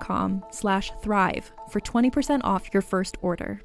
com 0.00 0.44
slash 0.50 0.92
thrive 1.02 1.52
for 1.68 1.80
20% 1.80 2.40
off 2.44 2.72
your 2.72 2.82
first 2.82 3.16
order. 3.22 3.60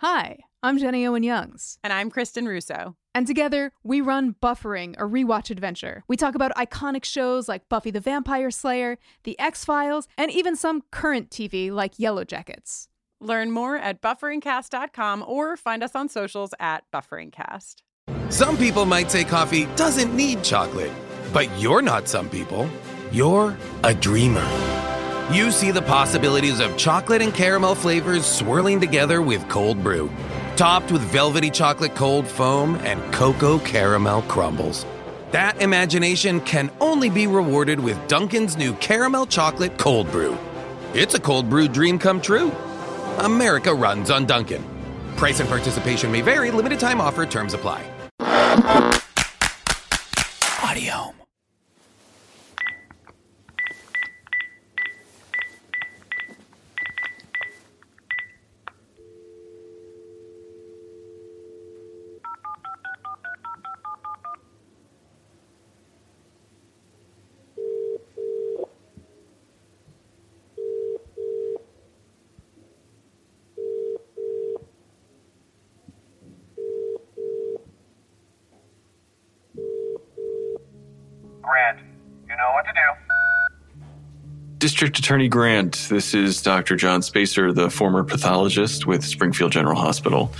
Hi, 0.00 0.38
I'm 0.64 0.78
Jenny 0.78 1.06
Owen 1.06 1.22
Youngs. 1.22 1.78
And 1.84 1.92
I'm 1.92 2.10
Kristin 2.10 2.46
Russo. 2.46 2.96
And 3.14 3.26
together, 3.26 3.72
we 3.84 4.00
run 4.00 4.34
Buffering, 4.42 4.94
a 4.98 5.02
rewatch 5.02 5.50
adventure. 5.50 6.02
We 6.08 6.16
talk 6.16 6.34
about 6.34 6.54
iconic 6.56 7.04
shows 7.04 7.48
like 7.48 7.68
Buffy 7.68 7.90
the 7.90 8.00
Vampire 8.00 8.50
Slayer, 8.50 8.98
The 9.22 9.38
X 9.38 9.64
Files, 9.64 10.08
and 10.16 10.30
even 10.30 10.56
some 10.56 10.82
current 10.90 11.30
TV 11.30 11.70
like 11.70 11.98
Yellow 11.98 12.24
Jackets. 12.24 12.88
Learn 13.20 13.52
more 13.52 13.76
at 13.76 14.02
bufferingcast.com 14.02 15.24
or 15.26 15.56
find 15.56 15.84
us 15.84 15.94
on 15.94 16.08
socials 16.08 16.52
at 16.58 16.82
bufferingcast. 16.92 17.82
Some 18.30 18.56
people 18.56 18.84
might 18.84 19.10
say 19.10 19.22
coffee 19.22 19.66
doesn't 19.76 20.16
need 20.16 20.42
chocolate, 20.42 20.90
but 21.32 21.48
you're 21.60 21.82
not 21.82 22.08
some 22.08 22.28
people. 22.28 22.68
You're 23.12 23.56
a 23.84 23.94
dreamer. 23.94 24.48
You 25.32 25.50
see 25.50 25.70
the 25.70 25.82
possibilities 25.82 26.60
of 26.60 26.76
chocolate 26.76 27.22
and 27.22 27.32
caramel 27.32 27.74
flavors 27.74 28.26
swirling 28.26 28.80
together 28.80 29.22
with 29.22 29.48
cold 29.48 29.82
brew 29.82 30.10
topped 30.56 30.92
with 30.92 31.02
velvety 31.02 31.50
chocolate 31.50 31.94
cold 31.94 32.26
foam 32.26 32.76
and 32.76 33.00
cocoa 33.12 33.58
caramel 33.58 34.22
crumbles. 34.22 34.86
That 35.30 35.60
imagination 35.62 36.40
can 36.42 36.70
only 36.80 37.08
be 37.08 37.26
rewarded 37.26 37.80
with 37.80 37.98
Dunkin's 38.06 38.56
new 38.56 38.74
caramel 38.74 39.26
chocolate 39.26 39.78
cold 39.78 40.10
brew. 40.10 40.36
It's 40.94 41.14
a 41.14 41.20
cold 41.20 41.48
brew 41.48 41.68
dream 41.68 41.98
come 41.98 42.20
true. 42.20 42.52
America 43.18 43.74
runs 43.74 44.10
on 44.10 44.26
Dunkin'. 44.26 44.64
Price 45.16 45.40
and 45.40 45.48
participation 45.48 46.12
may 46.12 46.20
vary, 46.20 46.50
limited 46.50 46.78
time 46.78 47.00
offer, 47.00 47.24
terms 47.24 47.54
apply. 47.54 47.82
Audio. 50.62 51.21
District 84.62 84.96
Attorney 84.96 85.26
Grant, 85.26 85.88
this 85.90 86.14
is 86.14 86.40
Dr. 86.40 86.76
Jon 86.76 87.02
Spacer, 87.02 87.52
the 87.52 87.68
former 87.68 88.04
pathologist 88.04 88.86
with 88.86 89.04
Springfield 89.04 89.50
General 89.50 89.74
Hospital. 89.74 90.32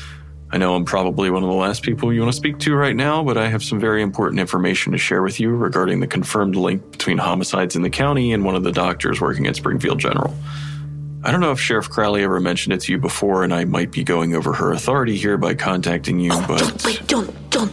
I 0.52 0.58
know 0.58 0.76
I'm 0.76 0.84
probably 0.84 1.28
one 1.28 1.42
of 1.42 1.48
the 1.48 1.56
last 1.56 1.82
people 1.82 2.12
you 2.12 2.20
want 2.20 2.30
to 2.32 2.36
speak 2.36 2.60
to 2.60 2.72
right 2.76 2.94
now, 2.94 3.24
but 3.24 3.36
I 3.36 3.48
have 3.48 3.64
some 3.64 3.80
very 3.80 4.00
important 4.00 4.38
information 4.38 4.92
to 4.92 4.98
share 4.98 5.22
with 5.24 5.40
you 5.40 5.50
regarding 5.50 5.98
the 5.98 6.06
confirmed 6.06 6.54
link 6.54 6.92
between 6.92 7.18
homicides 7.18 7.74
in 7.74 7.82
the 7.82 7.90
county 7.90 8.32
and 8.32 8.44
one 8.44 8.54
of 8.54 8.62
the 8.62 8.70
doctors 8.70 9.20
working 9.20 9.48
at 9.48 9.56
Springfield 9.56 9.98
General. 9.98 10.32
I 11.24 11.32
don't 11.32 11.40
know 11.40 11.50
if 11.50 11.58
Sheriff 11.58 11.90
Crowley 11.90 12.22
ever 12.22 12.38
mentioned 12.38 12.74
it 12.74 12.82
to 12.82 12.92
you 12.92 12.98
before, 12.98 13.42
and 13.42 13.52
I 13.52 13.64
might 13.64 13.90
be 13.90 14.04
going 14.04 14.36
over 14.36 14.52
her 14.52 14.70
authority 14.70 15.16
here 15.16 15.36
by 15.36 15.54
contacting 15.54 16.20
you, 16.20 16.30
Oh, 16.32 16.44
but. 16.46 16.58
Jon, 16.60 16.78
wait, 16.84 17.10
don't, 17.50 17.72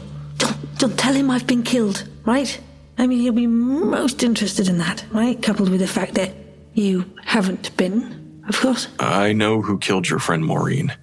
don't 0.80 0.98
tell 0.98 1.14
him 1.14 1.30
I've 1.30 1.46
been 1.46 1.62
killed, 1.62 2.10
right? 2.26 2.60
I 3.00 3.08
mean, 3.08 3.22
he'll 3.22 3.32
be 3.32 3.48
most 3.48 4.24
interested 4.24 4.68
in 4.68 4.78
that, 4.80 5.06
right? 5.12 5.42
Coupled 5.42 5.70
with 5.70 5.80
the 5.80 5.88
fact 5.88 6.16
that 6.16 6.34
you 6.74 7.06
haven't 7.24 7.76
been, 7.78 8.44
of 8.50 8.60
course. 8.60 8.90
I 9.00 9.32
know 9.32 9.62
who 9.62 9.80
killed 9.80 10.10
your 10.10 10.20
friend 10.20 10.46
Maureen. 10.46 10.94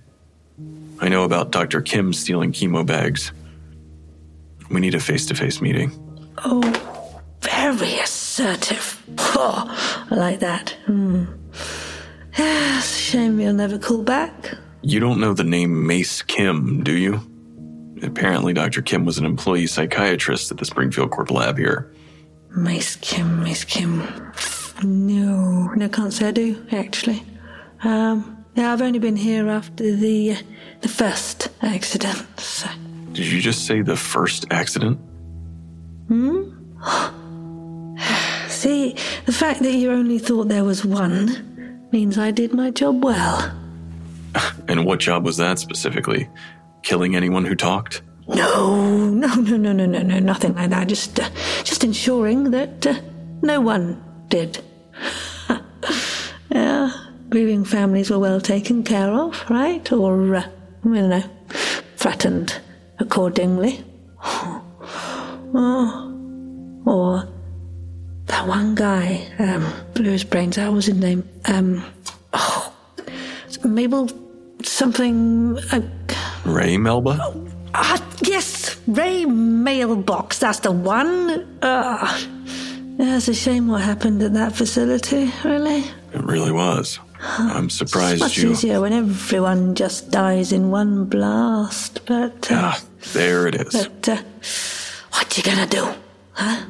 I 1.01 1.09
know 1.09 1.25
about 1.25 1.53
Dr. 1.53 1.81
Kim 1.81 2.13
stealing 2.13 2.53
chemo 2.53 2.85
bags. 2.85 3.33
We 4.71 4.81
need 4.81 4.95
a 4.95 5.01
face 5.01 5.25
to 5.27 5.35
face 5.35 5.63
meeting. 5.63 5.91
Oh, 6.45 7.23
very 7.41 7.99
assertive. 7.99 9.03
Oh, 9.19 10.07
I 10.11 10.15
like 10.15 10.41
that. 10.41 10.77
Hmm. 10.85 11.25
A 12.39 12.83
shame 12.83 13.41
you'll 13.41 13.55
never 13.55 13.79
call 13.79 14.03
back. 14.03 14.53
You 14.83 15.01
don't 15.01 15.19
know 15.19 15.33
the 15.33 15.45
name 15.45 15.87
Mace 15.87 16.21
Kim, 16.21 16.85
do 16.85 16.93
you? 16.93 17.21
Apparently, 18.03 18.53
Dr. 18.53 18.83
Kim 18.83 19.05
was 19.05 19.19
an 19.19 19.25
employee 19.25 19.67
psychiatrist 19.67 20.51
at 20.51 20.59
the 20.59 20.65
Springfield 20.65 21.11
Corp 21.11 21.31
lab 21.31 21.57
here. 21.57 21.91
Mace 22.51 22.97
Kim, 22.97 23.43
Mace 23.43 23.65
Kim. 23.65 24.01
No, 24.83 25.69
no, 25.75 25.89
can't 25.89 26.13
say 26.13 26.29
I 26.29 26.31
do, 26.31 26.67
actually. 26.71 27.23
Um, 27.83 28.45
yeah, 28.55 28.73
I've 28.73 28.83
only 28.83 28.99
been 28.99 29.17
here 29.17 29.49
after 29.49 29.95
the, 29.95 30.33
uh, 30.33 30.37
the 30.81 30.89
first 30.89 31.49
accident, 31.63 32.27
so. 32.39 32.69
Did 33.13 33.27
you 33.27 33.41
just 33.41 33.67
say 33.67 33.83
the 33.83 33.97
first 33.97 34.47
accident? 34.51 34.99
Hmm? 36.09 36.51
See, 38.49 38.95
the 39.27 39.33
fact 39.33 39.63
that 39.63 39.73
you 39.73 39.91
only 39.91 40.19
thought 40.19 40.49
there 40.49 40.65
was 40.65 40.85
one 40.85 41.89
means 41.93 42.19
I 42.19 42.31
did 42.31 42.53
my 42.53 42.71
job 42.71 43.05
well. 43.05 43.53
And 44.69 44.85
what 44.85 44.99
job 45.01 45.25
was 45.25 45.37
that 45.37 45.59
specifically? 45.59 46.29
Killing 46.87 47.17
anyone 47.17 47.45
who 47.45 47.57
talked? 47.57 48.03
No, 48.29 49.11
no, 49.11 49.35
no, 49.35 49.57
no, 49.57 49.73
no, 49.73 49.87
no, 49.87 50.03
no, 50.03 50.19
nothing 50.21 50.55
like 50.55 50.71
that. 50.71 50.87
Just, 50.87 51.19
uh, 51.19 51.29
just 51.65 51.83
ensuring 51.83 52.53
that 52.53 52.87
uh, 52.87 53.01
no 53.43 53.61
one 53.61 54.01
did. 54.29 54.63
yeah, 56.49 56.93
grieving 57.29 57.65
families 57.65 58.09
were 58.09 58.21
well 58.21 58.41
taken 58.41 58.85
care 58.85 59.11
of, 59.11 59.51
right? 59.51 59.91
Or, 59.91 60.37
uh, 60.37 60.49
don't 60.85 61.09
know, 61.09 61.25
threatened 61.97 62.61
accordingly. 63.01 63.85
Oh, 65.59 66.83
or 66.85 67.29
that 68.27 68.47
one 68.47 68.75
guy, 68.75 69.27
um, 69.39 69.73
blew 69.95 70.11
his 70.11 70.25
brains 70.25 70.59
out. 70.59 70.69
What 70.69 70.77
was 70.77 70.87
his 70.87 70.97
name? 70.97 71.29
Um, 71.47 71.85
oh, 72.33 72.73
Mabel 73.65 74.09
something. 74.63 75.59
Uh, 75.73 75.81
Ray 76.47 76.77
Melba? 76.79 77.35
Ah, 77.75 78.03
yes, 78.23 78.77
Ray 78.87 79.25
Mailbox, 79.25 80.39
that's 80.39 80.61
the 80.61 80.73
one. 80.73 81.59
Ah, 81.63 82.19
yeah, 82.99 83.17
it's 83.17 83.29
a 83.29 83.35
shame 83.35 83.69
what 83.69 83.83
happened 83.83 84.23
at 84.23 84.33
that 84.35 84.55
facility, 84.55 85.31
really. 85.45 85.81
It 86.15 86.23
really 86.23 86.53
was. 86.53 86.99
I'm 87.21 87.67
It's 87.67 87.75
surprised 87.75 88.21
much 88.21 88.39
you. 88.39 88.53
easier 88.53 88.81
when 88.81 88.93
everyone 88.93 89.75
just 89.75 90.11
dies 90.11 90.53
in 90.53 90.71
one 90.71 91.05
blast. 91.07 92.05
But, 92.07 92.51
uh, 92.51 92.55
Ah, 92.75 92.81
there 93.13 93.47
it 93.47 93.55
is. 93.57 93.87
but 93.89 94.09
uh, 94.09 94.17
what 95.13 95.37
you 95.37 95.43
gonna 95.43 95.67
do? 95.67 95.89
Huh? 96.33 96.65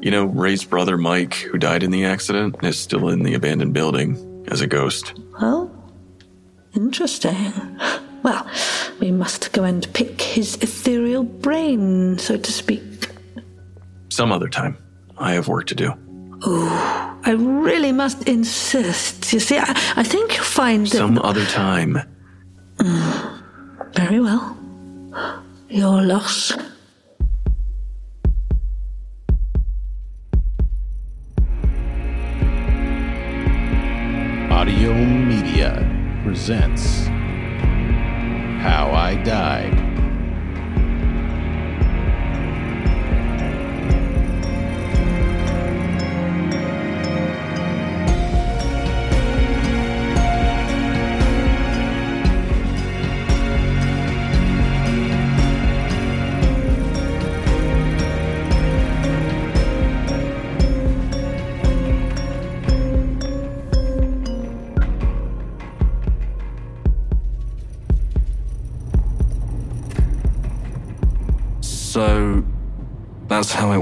You 0.00 0.10
know, 0.10 0.24
Ray's 0.24 0.64
brother 0.64 0.96
Mike, 0.96 1.34
who 1.34 1.58
died 1.58 1.82
in 1.82 1.90
the 1.90 2.04
accident, 2.04 2.56
is 2.62 2.78
still 2.78 3.08
in 3.08 3.22
the 3.22 3.34
abandoned 3.34 3.72
building 3.74 4.44
as 4.48 4.60
a 4.60 4.66
ghost. 4.66 5.14
Oh, 5.40 5.70
interesting. 6.74 7.52
Well, 8.22 8.46
we 9.00 9.10
must 9.12 9.52
go 9.52 9.64
and 9.64 9.86
pick 9.92 10.20
his 10.20 10.56
ethereal 10.56 11.22
brain, 11.22 12.18
so 12.18 12.36
to 12.36 12.52
speak. 12.52 12.82
Some 14.08 14.32
other 14.32 14.48
time. 14.48 14.76
I 15.18 15.32
have 15.32 15.48
work 15.48 15.66
to 15.68 15.74
do. 15.74 15.92
Ooh, 16.46 16.68
I 16.68 17.34
really 17.36 17.92
must 17.92 18.28
insist. 18.28 19.32
You 19.32 19.40
see, 19.40 19.58
I, 19.58 19.70
I 19.96 20.02
think 20.02 20.34
you'll 20.34 20.44
find 20.44 20.86
that. 20.86 20.96
Some 20.96 21.18
other 21.18 21.44
time. 21.46 21.98
Mm, 22.76 23.94
very 23.94 24.20
well. 24.20 24.56
Your 25.68 26.02
loss. 26.02 26.52
Audiohm 34.50 35.26
Media 35.26 35.72
presents 36.22 37.08
How 38.58 38.90
I 38.92 39.14
Died. 39.16 39.85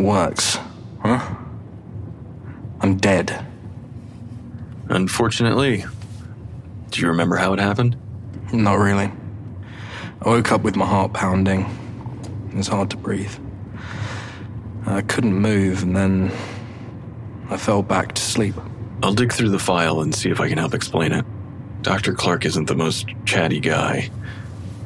Works, 0.04 0.58
huh? 1.00 1.34
I'm 2.80 2.96
dead. 2.98 3.46
Unfortunately. 4.88 5.84
Do 6.90 7.00
you 7.00 7.08
remember 7.08 7.36
how 7.36 7.52
it 7.54 7.58
happened? 7.58 7.96
Not 8.52 8.74
really. 8.74 9.10
I 10.22 10.28
woke 10.28 10.52
up 10.52 10.62
with 10.62 10.76
my 10.76 10.86
heart 10.86 11.12
pounding. 11.12 11.62
It 12.50 12.56
was 12.56 12.68
hard 12.68 12.90
to 12.90 12.96
breathe. 12.96 13.34
I 14.86 15.00
couldn't 15.02 15.34
move, 15.34 15.82
and 15.82 15.96
then 15.96 16.30
I 17.50 17.56
fell 17.56 17.82
back 17.82 18.14
to 18.14 18.22
sleep. 18.22 18.54
I'll 19.02 19.14
dig 19.14 19.32
through 19.32 19.50
the 19.50 19.58
file 19.58 20.00
and 20.00 20.14
see 20.14 20.30
if 20.30 20.40
I 20.40 20.48
can 20.48 20.58
help 20.58 20.74
explain 20.74 21.12
it. 21.12 21.24
Dr. 21.82 22.14
Clark 22.14 22.44
isn't 22.44 22.66
the 22.66 22.76
most 22.76 23.08
chatty 23.24 23.60
guy, 23.60 24.10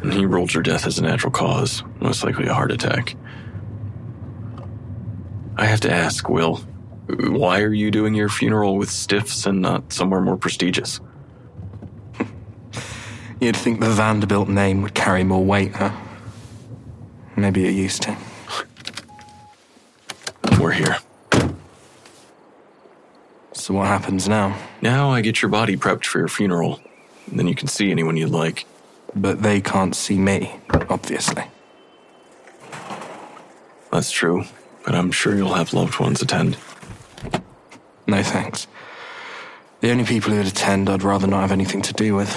and 0.02 0.12
he 0.12 0.24
ruled 0.24 0.54
your 0.54 0.62
death 0.62 0.86
as 0.86 0.98
a 0.98 1.02
natural 1.02 1.30
cause, 1.30 1.82
most 2.00 2.24
likely 2.24 2.46
a 2.46 2.54
heart 2.54 2.72
attack. 2.72 3.16
I 5.58 5.64
have 5.64 5.80
to 5.80 5.92
ask, 5.92 6.28
Will, 6.28 6.58
why 7.08 7.62
are 7.62 7.74
you 7.74 7.90
doing 7.90 8.14
your 8.14 8.28
funeral 8.28 8.76
with 8.76 8.88
stiffs 8.90 9.44
and 9.44 9.60
not 9.60 9.92
somewhere 9.92 10.20
more 10.20 10.36
prestigious? 10.36 11.00
You'd 13.40 13.56
think 13.56 13.80
the 13.80 13.90
Vanderbilt 13.90 14.48
name 14.48 14.82
would 14.82 14.94
carry 14.94 15.24
more 15.24 15.44
weight, 15.44 15.74
huh? 15.74 15.90
Maybe 17.34 17.66
it 17.66 17.72
used 17.72 18.02
to. 18.02 18.16
We're 20.60 20.70
here. 20.70 20.98
So 23.52 23.74
what 23.74 23.88
happens 23.88 24.28
now? 24.28 24.56
Now 24.80 25.10
I 25.10 25.22
get 25.22 25.42
your 25.42 25.50
body 25.50 25.76
prepped 25.76 26.04
for 26.04 26.20
your 26.20 26.28
funeral, 26.28 26.80
then 27.32 27.48
you 27.48 27.56
can 27.56 27.66
see 27.66 27.90
anyone 27.90 28.16
you'd 28.16 28.30
like. 28.30 28.64
But 29.12 29.42
they 29.42 29.60
can't 29.60 29.96
see 29.96 30.18
me, 30.18 30.54
obviously. 30.88 31.44
That's 33.90 34.12
true, 34.12 34.44
but 34.88 34.94
I'm 34.94 35.12
sure 35.12 35.36
you'll 35.36 35.52
have 35.52 35.74
loved 35.74 36.00
ones 36.00 36.22
attend. 36.22 36.56
No 38.06 38.22
thanks. 38.22 38.66
The 39.82 39.90
only 39.90 40.04
people 40.04 40.32
who'd 40.32 40.46
attend 40.46 40.88
I'd 40.88 41.02
rather 41.02 41.26
not 41.26 41.42
have 41.42 41.52
anything 41.52 41.82
to 41.82 41.92
do 41.92 42.14
with. 42.14 42.34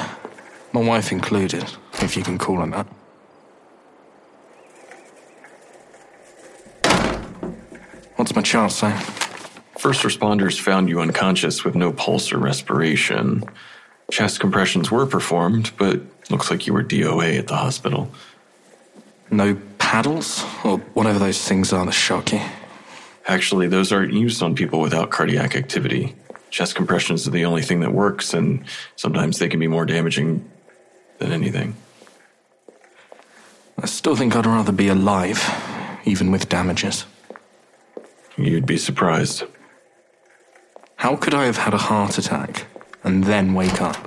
My 0.74 0.82
wife 0.82 1.14
included, 1.14 1.64
if 2.02 2.18
you 2.18 2.24
can 2.24 2.38
call 2.38 2.58
her 2.58 2.68
that. 2.68 2.88
What's 8.18 8.36
my 8.36 8.42
chart 8.42 8.74
say? 8.74 8.92
First 9.78 10.02
responders 10.02 10.60
found 10.60 10.90
you 10.90 11.00
unconscious 11.00 11.64
with 11.64 11.76
no 11.76 11.94
pulse 11.94 12.34
or 12.34 12.38
respiration. 12.38 13.46
Chest 14.12 14.42
compressions 14.42 14.92
were 14.92 15.06
performed, 15.06 15.72
but 15.78 16.02
looks 16.30 16.52
like 16.52 16.68
you 16.68 16.74
were 16.74 16.84
DOA 16.84 17.40
at 17.40 17.48
the 17.48 17.56
hospital. 17.56 18.12
No 19.30 19.58
paddles? 19.92 20.46
Or 20.64 20.78
whatever 20.94 21.20
those 21.20 21.46
things 21.46 21.74
are 21.74 21.86
that 21.86 21.92
shock 21.92 22.32
you. 22.32 22.40
Actually, 23.28 23.68
those 23.68 23.92
aren't 23.92 24.14
used 24.14 24.42
on 24.42 24.56
people 24.56 24.80
without 24.80 25.10
cardiac 25.10 25.54
activity. 25.54 26.16
Chest 26.50 26.76
compressions 26.76 27.28
are 27.28 27.32
the 27.32 27.44
only 27.44 27.62
thing 27.62 27.82
that 27.82 27.92
works, 27.92 28.34
and 28.34 28.64
sometimes 28.96 29.38
they 29.38 29.50
can 29.50 29.60
be 29.60 29.68
more 29.68 29.86
damaging 29.86 30.50
than 31.20 31.34
anything. 31.34 31.76
I 33.84 33.86
still 33.86 34.16
think 34.16 34.34
I'd 34.34 34.46
rather 34.46 34.72
be 34.72 34.88
alive, 34.88 35.44
even 36.06 36.32
with 36.32 36.48
damages. 36.48 37.06
You'd 38.38 38.66
be 38.66 38.78
surprised. 38.78 39.44
How 40.96 41.18
could 41.18 41.34
I 41.34 41.44
have 41.44 41.58
had 41.58 41.74
a 41.74 41.84
heart 41.90 42.18
attack 42.18 42.66
and 43.04 43.26
then 43.26 43.54
wake 43.54 43.82
up? 43.82 43.98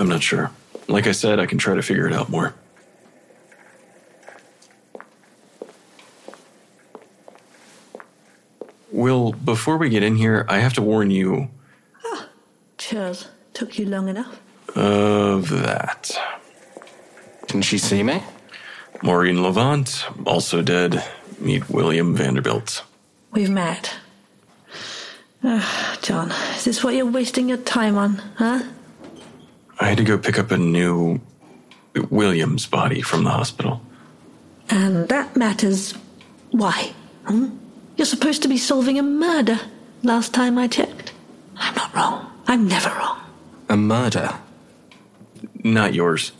I'm 0.00 0.08
not 0.08 0.24
sure. 0.24 0.50
Like 0.88 1.06
I 1.06 1.12
said, 1.12 1.38
I 1.38 1.46
can 1.46 1.58
try 1.58 1.76
to 1.76 1.82
figure 1.82 2.08
it 2.08 2.12
out 2.12 2.28
more. 2.28 2.54
Will, 8.92 9.32
before 9.32 9.76
we 9.76 9.88
get 9.88 10.02
in 10.02 10.16
here, 10.16 10.46
I 10.48 10.58
have 10.58 10.72
to 10.74 10.82
warn 10.82 11.10
you 11.10 11.48
Cheers. 12.78 13.28
Took 13.54 13.78
you 13.78 13.86
long 13.86 14.08
enough. 14.08 14.38
of 14.74 15.48
that. 15.48 16.10
Can 17.48 17.62
she 17.62 17.78
see 17.78 18.02
me? 18.02 18.22
Maureen 19.02 19.42
Levant, 19.42 20.04
also 20.26 20.62
dead. 20.62 21.02
Meet 21.38 21.68
William 21.70 22.14
Vanderbilt. 22.14 22.84
We've 23.32 23.50
met. 23.50 23.94
Ah, 25.42 25.98
Jon, 26.02 26.30
is 26.56 26.64
this 26.64 26.84
what 26.84 26.94
you're 26.94 27.10
wasting 27.10 27.48
your 27.48 27.58
time 27.58 27.96
on, 27.98 28.16
huh? 28.36 28.62
I 29.80 29.88
had 29.88 29.98
to 29.98 30.04
go 30.04 30.18
pick 30.18 30.38
up 30.38 30.50
a 30.50 30.56
new 30.58 31.20
William's 32.10 32.66
body 32.66 33.02
from 33.02 33.24
the 33.24 33.30
hospital. 33.30 33.80
And 34.70 35.08
that 35.08 35.36
matters. 35.36 35.92
Why? 36.50 36.92
Hmm? 37.26 37.56
You're 37.96 38.06
supposed 38.06 38.42
to 38.42 38.48
be 38.48 38.58
solving 38.58 38.98
a 38.98 39.02
murder. 39.02 39.58
Last 40.02 40.34
time 40.34 40.58
I 40.58 40.68
checked. 40.68 41.12
I'm 41.56 41.74
not 41.74 41.94
wrong. 41.94 42.30
I'm 42.46 42.68
never 42.68 42.90
wrong. 42.90 43.18
A 43.68 43.76
murder? 43.76 44.38
Not 45.64 45.94
yours. 45.94 46.32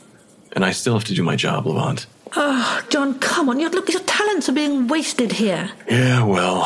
And 0.53 0.65
I 0.65 0.73
still 0.73 0.95
have 0.95 1.05
to 1.05 1.15
do 1.15 1.23
my 1.23 1.37
job, 1.37 1.67
Levant. 1.67 2.07
Oh, 2.35 2.85
Jon, 2.91 3.19
come 3.19 3.49
on. 3.49 3.59
Your, 3.61 3.71
look, 3.71 3.91
your 3.91 4.03
talents 4.03 4.49
are 4.49 4.53
being 4.53 4.89
wasted 4.89 5.33
here. 5.33 5.71
Yeah, 5.89 6.25
well, 6.25 6.63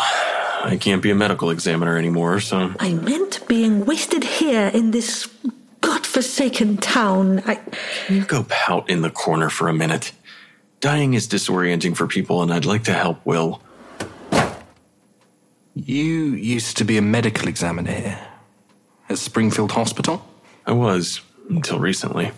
I 0.64 0.76
can't 0.80 1.02
be 1.02 1.10
a 1.10 1.14
medical 1.14 1.50
examiner 1.50 1.96
anymore, 1.96 2.40
so. 2.40 2.74
I 2.80 2.94
meant 2.94 3.46
being 3.46 3.84
wasted 3.84 4.24
here 4.24 4.70
in 4.74 4.90
this 4.90 5.28
godforsaken 5.80 6.78
town. 6.78 7.42
I. 7.46 7.56
Can 8.06 8.16
you 8.16 8.24
go 8.24 8.44
pout 8.48 8.90
in 8.90 9.02
the 9.02 9.10
corner 9.10 9.48
for 9.50 9.68
a 9.68 9.72
minute? 9.72 10.12
Dying 10.80 11.14
is 11.14 11.28
disorienting 11.28 11.96
for 11.96 12.06
people, 12.06 12.42
and 12.42 12.52
I'd 12.52 12.64
like 12.64 12.84
to 12.84 12.92
help 12.92 13.24
Will. 13.24 13.62
You 15.74 16.34
used 16.34 16.76
to 16.78 16.84
be 16.84 16.96
a 16.98 17.02
medical 17.02 17.48
examiner 17.48 17.92
here 17.92 18.18
at 19.08 19.18
Springfield 19.18 19.72
Hospital? 19.72 20.24
I 20.66 20.72
was, 20.72 21.20
until 21.48 21.78
recently. 21.78 22.32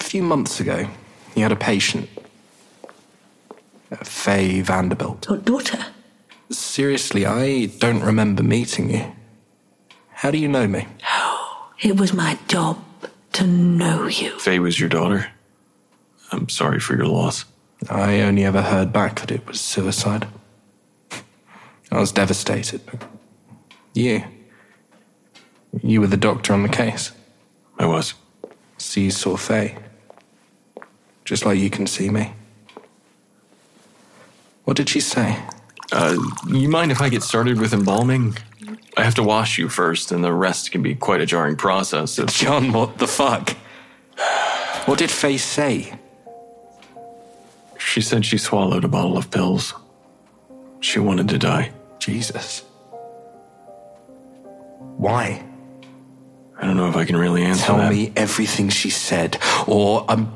A 0.00 0.04
few 0.04 0.22
months 0.22 0.60
ago, 0.60 0.88
you 1.34 1.42
had 1.42 1.52
a 1.52 1.56
patient. 1.56 2.08
uh, 3.92 3.96
Faye 3.96 4.60
Vanderbilt. 4.60 5.26
Your 5.28 5.38
daughter. 5.38 5.86
Seriously, 6.50 7.26
I 7.26 7.66
don't 7.78 8.02
remember 8.02 8.42
meeting 8.42 8.90
you. 8.90 9.12
How 10.12 10.30
do 10.30 10.38
you 10.38 10.48
know 10.48 10.66
me? 10.66 10.86
It 11.82 11.98
was 11.98 12.14
my 12.14 12.38
job 12.48 12.78
to 13.32 13.46
know 13.46 14.06
you. 14.06 14.38
Faye 14.38 14.60
was 14.60 14.78
your 14.80 14.88
daughter. 14.88 15.26
I'm 16.32 16.48
sorry 16.48 16.78
for 16.80 16.94
your 16.96 17.06
loss. 17.08 17.44
I 17.90 18.20
only 18.22 18.44
ever 18.44 18.62
heard 18.62 18.90
back 18.92 19.20
that 19.20 19.30
it 19.32 19.46
was 19.46 19.60
suicide. 19.60 20.26
I 21.94 22.00
was 22.00 22.10
devastated. 22.10 22.80
You. 23.94 24.24
You 25.80 26.00
were 26.00 26.08
the 26.08 26.16
doctor 26.16 26.52
on 26.52 26.64
the 26.64 26.68
case. 26.68 27.12
I 27.78 27.86
was. 27.86 28.14
So 28.78 28.98
you 29.00 29.12
saw 29.12 29.36
Faye. 29.36 29.78
Just 31.24 31.46
like 31.46 31.58
you 31.58 31.70
can 31.70 31.86
see 31.86 32.10
me. 32.10 32.32
What 34.64 34.76
did 34.76 34.88
she 34.88 34.98
say? 34.98 35.38
Uh, 35.92 36.16
you 36.48 36.68
mind 36.68 36.90
if 36.90 37.00
I 37.00 37.08
get 37.08 37.22
started 37.22 37.60
with 37.60 37.72
embalming? 37.72 38.36
I 38.96 39.04
have 39.04 39.14
to 39.14 39.22
wash 39.22 39.56
you 39.56 39.68
first, 39.68 40.10
and 40.10 40.24
the 40.24 40.32
rest 40.32 40.72
can 40.72 40.82
be 40.82 40.96
quite 40.96 41.20
a 41.20 41.26
jarring 41.26 41.54
process. 41.56 42.18
It's- 42.18 42.40
Jon, 42.40 42.72
what 42.72 42.98
the 42.98 43.06
fuck? 43.06 43.50
What 44.86 44.98
did 44.98 45.12
Faye 45.12 45.36
say? 45.36 45.94
She 47.78 48.00
said 48.00 48.26
she 48.26 48.38
swallowed 48.38 48.84
a 48.84 48.88
bottle 48.88 49.16
of 49.16 49.30
pills. 49.30 49.74
She 50.80 50.98
wanted 50.98 51.28
to 51.28 51.38
die. 51.38 51.70
Jesus. 52.04 52.62
Why? 54.98 55.42
I 56.58 56.66
don't 56.66 56.76
know 56.76 56.88
if 56.90 56.96
I 56.96 57.06
can 57.06 57.16
really 57.16 57.42
answer 57.42 57.64
Tell 57.64 57.78
that. 57.78 57.90
me 57.90 58.12
everything 58.14 58.68
she 58.68 58.90
said, 58.90 59.38
or 59.66 60.04
I'm. 60.06 60.30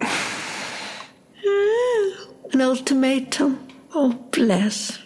An 2.52 2.62
ultimatum. 2.62 3.68
Oh, 3.94 4.12
bless. 4.32 4.98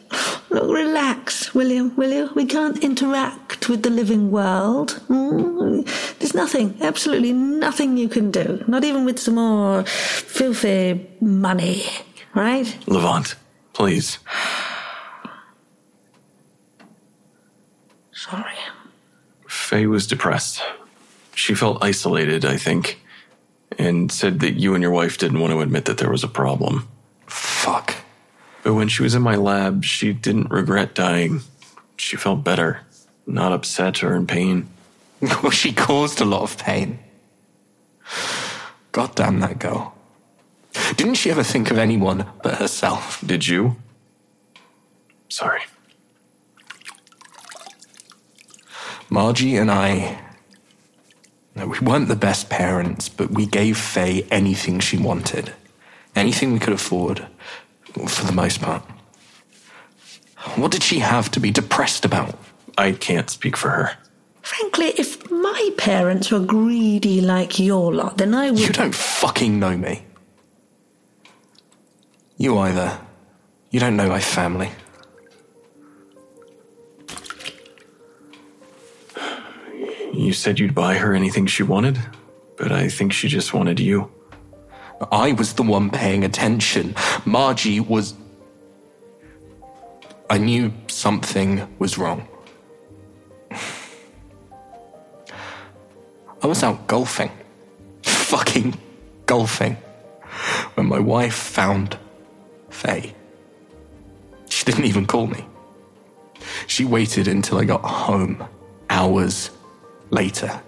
Look, 0.50 0.70
relax, 0.72 1.52
William, 1.52 1.94
will 1.96 2.12
you? 2.12 2.30
We 2.36 2.46
can't 2.46 2.78
interact 2.84 3.68
with 3.68 3.82
the 3.82 3.90
living 3.90 4.30
world. 4.30 4.92
Hmm? 5.08 5.80
There's 6.20 6.34
nothing, 6.34 6.76
absolutely 6.80 7.32
nothing 7.32 7.96
you 7.96 8.08
can 8.08 8.30
do. 8.30 8.62
Not 8.68 8.84
even 8.84 9.04
with 9.04 9.18
some 9.18 9.34
more 9.34 9.82
filthy 9.84 11.08
money, 11.20 11.82
right? 12.34 12.72
Levant, 12.86 13.34
please. 13.72 14.18
Sorry. 18.30 18.54
Faye 19.46 19.86
was 19.86 20.06
depressed. 20.06 20.62
She 21.34 21.54
felt 21.54 21.84
isolated, 21.84 22.46
I 22.46 22.56
think, 22.56 22.98
and 23.78 24.10
said 24.10 24.40
that 24.40 24.54
you 24.54 24.72
and 24.72 24.80
your 24.80 24.92
wife 24.92 25.18
didn't 25.18 25.40
want 25.40 25.52
to 25.52 25.60
admit 25.60 25.84
that 25.84 25.98
there 25.98 26.08
was 26.10 26.24
a 26.24 26.28
problem. 26.28 26.88
Fuck. 27.26 27.96
But 28.62 28.74
when 28.74 28.88
she 28.88 29.02
was 29.02 29.14
in 29.14 29.20
my 29.20 29.36
lab, 29.36 29.84
she 29.84 30.14
didn't 30.14 30.50
regret 30.50 30.94
dying. 30.94 31.42
She 31.98 32.16
felt 32.16 32.42
better, 32.42 32.80
not 33.26 33.52
upset 33.52 34.02
or 34.02 34.16
in 34.16 34.26
pain. 34.26 34.68
Well, 35.42 35.50
she 35.50 35.72
caused 35.72 36.20
a 36.20 36.24
lot 36.24 36.42
of 36.42 36.58
pain. 36.58 36.98
God 38.92 39.14
damn 39.14 39.40
that 39.40 39.58
girl. 39.58 39.94
Didn't 40.96 41.14
she 41.14 41.30
ever 41.30 41.42
think 41.42 41.70
of 41.70 41.78
anyone 41.78 42.26
but 42.42 42.56
herself? 42.56 43.22
Did 43.26 43.46
you? 43.46 43.76
Sorry. 45.28 45.62
Margie 49.10 49.56
and 49.56 49.70
I. 49.70 50.18
No, 51.54 51.68
we 51.68 51.78
weren't 51.78 52.08
the 52.08 52.16
best 52.16 52.50
parents, 52.50 53.08
but 53.08 53.30
we 53.30 53.46
gave 53.46 53.76
Faye 53.76 54.26
anything 54.30 54.80
she 54.80 54.96
wanted. 54.96 55.52
Anything 56.16 56.52
we 56.52 56.58
could 56.58 56.72
afford, 56.72 57.26
for 58.06 58.24
the 58.26 58.32
most 58.32 58.60
part. 58.60 58.82
What 60.56 60.72
did 60.72 60.82
she 60.82 60.98
have 60.98 61.30
to 61.32 61.40
be 61.40 61.50
depressed 61.50 62.04
about? 62.04 62.38
I 62.76 62.92
can't 62.92 63.30
speak 63.30 63.56
for 63.56 63.70
her. 63.70 63.96
Frankly, 64.42 64.88
if 64.98 65.30
my 65.30 65.70
parents 65.78 66.30
were 66.30 66.40
greedy 66.40 67.20
like 67.20 67.58
your 67.58 67.94
lot, 67.94 68.18
then 68.18 68.34
I 68.34 68.50
would. 68.50 68.60
You 68.60 68.68
don't 68.68 68.94
fucking 68.94 69.58
know 69.58 69.76
me. 69.76 70.04
You 72.36 72.58
either. 72.58 72.98
You 73.70 73.80
don't 73.80 73.96
know 73.96 74.08
my 74.08 74.20
family. 74.20 74.70
You 80.14 80.32
said 80.32 80.60
you'd 80.60 80.74
buy 80.74 80.94
her 80.94 81.12
anything 81.12 81.46
she 81.46 81.64
wanted, 81.64 81.98
but 82.56 82.70
I 82.70 82.88
think 82.88 83.12
she 83.12 83.26
just 83.26 83.52
wanted 83.52 83.80
you. 83.80 84.12
I 85.10 85.32
was 85.32 85.54
the 85.54 85.64
one 85.64 85.90
paying 85.90 86.24
attention. 86.24 86.94
Margie 87.24 87.80
was. 87.80 88.14
I 90.30 90.38
knew 90.38 90.72
something 90.86 91.66
was 91.80 91.98
wrong. 91.98 92.28
I 96.42 96.46
was 96.46 96.62
out 96.62 96.86
golfing. 96.86 97.32
Fucking 98.02 98.78
golfing. 99.26 99.76
When 100.74 100.86
my 100.86 101.00
wife 101.00 101.34
found 101.34 101.98
Faye. 102.70 103.14
She 104.48 104.64
didn't 104.64 104.84
even 104.84 105.06
call 105.06 105.26
me. 105.26 105.44
She 106.68 106.84
waited 106.84 107.26
until 107.26 107.58
I 107.58 107.64
got 107.64 107.82
home, 107.82 108.44
hours 108.88 109.50
later. 110.10 110.60